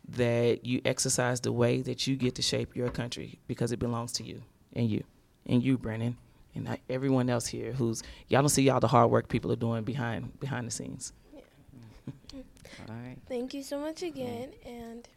that 0.08 0.66
you 0.66 0.82
exercise 0.84 1.40
the 1.40 1.50
way 1.50 1.80
that 1.80 2.06
you 2.06 2.14
get 2.16 2.34
to 2.34 2.42
shape 2.42 2.76
your 2.76 2.90
country 2.90 3.38
because 3.48 3.72
it 3.72 3.78
belongs 3.78 4.12
to 4.12 4.22
you 4.22 4.42
and 4.74 4.90
you 4.90 5.02
and 5.46 5.62
you, 5.62 5.78
Brennan, 5.78 6.18
and 6.54 6.76
everyone 6.90 7.30
else 7.30 7.46
here 7.46 7.72
who's 7.72 8.02
y'all 8.28 8.42
don't 8.42 8.50
see 8.50 8.68
all 8.68 8.80
the 8.80 8.88
hard 8.88 9.10
work 9.10 9.28
people 9.28 9.50
are 9.50 9.56
doing 9.56 9.82
behind 9.82 10.38
behind 10.38 10.66
the 10.66 10.70
scenes. 10.70 11.14
Yeah. 11.34 12.40
all 12.86 12.94
right. 12.94 13.16
Thank 13.30 13.54
you 13.54 13.62
so 13.62 13.78
much 13.78 14.02
again, 14.02 14.52
and 14.66 15.08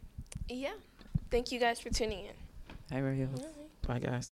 yeah, 0.48 0.72
thank 1.30 1.52
you 1.52 1.60
guys 1.60 1.78
for 1.78 1.90
tuning 1.90 2.24
in. 2.24 2.34
Hi, 2.90 3.00
Raheel. 3.00 3.28
Bye, 3.86 3.98
guys. 3.98 4.30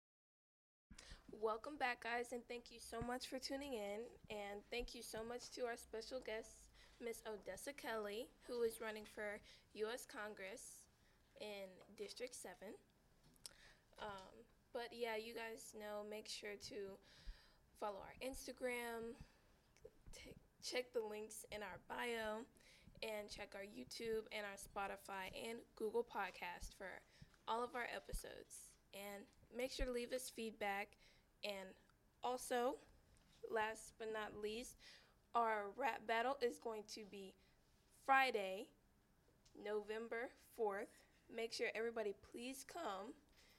Welcome 1.46 1.78
back, 1.78 2.02
guys, 2.02 2.34
and 2.34 2.42
thank 2.50 2.72
you 2.74 2.80
so 2.82 2.98
much 3.06 3.28
for 3.28 3.38
tuning 3.38 3.74
in. 3.78 4.02
And 4.32 4.66
thank 4.72 4.96
you 4.96 5.04
so 5.04 5.22
much 5.22 5.52
to 5.52 5.62
our 5.70 5.78
special 5.78 6.18
guest, 6.18 6.66
Miss 6.98 7.22
Odessa 7.30 7.70
Kelly, 7.72 8.30
who 8.48 8.64
is 8.64 8.82
running 8.82 9.06
for 9.06 9.38
U.S. 9.86 10.08
Congress. 10.10 10.82
in 11.40 11.70
District 12.02 12.34
7. 12.34 12.74
Um, 14.02 14.34
but 14.74 14.90
yeah, 14.92 15.22
you 15.22 15.38
guys 15.38 15.70
know, 15.78 16.02
make 16.10 16.28
sure 16.28 16.58
to 16.74 16.98
follow 17.80 18.02
our 18.02 18.18
Instagram, 18.26 19.14
t- 20.18 20.34
check 20.66 20.94
the 20.98 21.06
links 21.06 21.46
in 21.52 21.62
our 21.62 21.78
bio, 21.88 22.42
and 23.06 23.30
check 23.30 23.54
our 23.54 23.70
YouTube 23.70 24.26
and 24.34 24.50
our 24.50 24.58
Spotify 24.58 25.30
and 25.48 25.60
Google 25.76 26.04
Podcast 26.04 26.74
for 26.76 26.90
all 27.48 27.64
of 27.64 27.76
our 27.76 27.86
episodes. 27.96 28.74
And 28.96 29.30
make 29.56 29.72
sure 29.72 29.86
to 29.86 29.92
leave 29.92 30.12
us 30.12 30.32
feedback. 30.36 30.98
And 31.46 31.70
also, 32.24 32.76
last 33.52 33.94
but 34.00 34.12
not 34.12 34.42
least, 34.42 34.78
our 35.36 35.66
rap 35.78 36.02
battle 36.08 36.38
is 36.42 36.58
going 36.58 36.84
to 36.96 37.02
be 37.12 37.36
Friday, 38.06 38.66
November 39.64 40.30
4th. 40.60 40.90
Make 41.34 41.54
sure 41.54 41.68
everybody 41.76 42.14
please 42.32 42.66
come. 42.72 43.14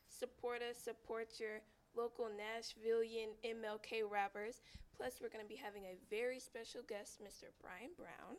Support 0.09 0.62
us, 0.62 0.79
support 0.79 1.29
your 1.38 1.61
local 1.96 2.27
Nashvilleian 2.27 3.35
MLK 3.44 4.03
rappers. 4.11 4.62
Plus, 4.96 5.18
we're 5.20 5.29
going 5.29 5.44
to 5.44 5.49
be 5.49 5.61
having 5.62 5.85
a 5.85 5.96
very 6.11 6.40
special 6.40 6.81
guest, 6.88 7.20
Mr. 7.22 7.51
Brian 7.61 7.90
Brown, 7.96 8.37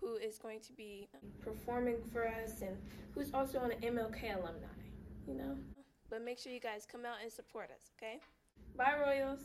who 0.00 0.16
is 0.16 0.38
going 0.38 0.60
to 0.60 0.72
be 0.72 1.08
performing 1.40 1.96
for 2.12 2.26
us 2.26 2.62
and 2.62 2.76
who's 3.14 3.34
also 3.34 3.60
an 3.60 3.72
MLK 3.82 4.36
alumni, 4.36 4.66
you 5.26 5.34
know? 5.34 5.56
But 6.08 6.24
make 6.24 6.38
sure 6.38 6.52
you 6.52 6.60
guys 6.60 6.86
come 6.90 7.04
out 7.04 7.16
and 7.22 7.32
support 7.32 7.70
us, 7.70 7.90
okay? 7.98 8.20
Bye, 8.76 8.94
Royals. 9.00 9.40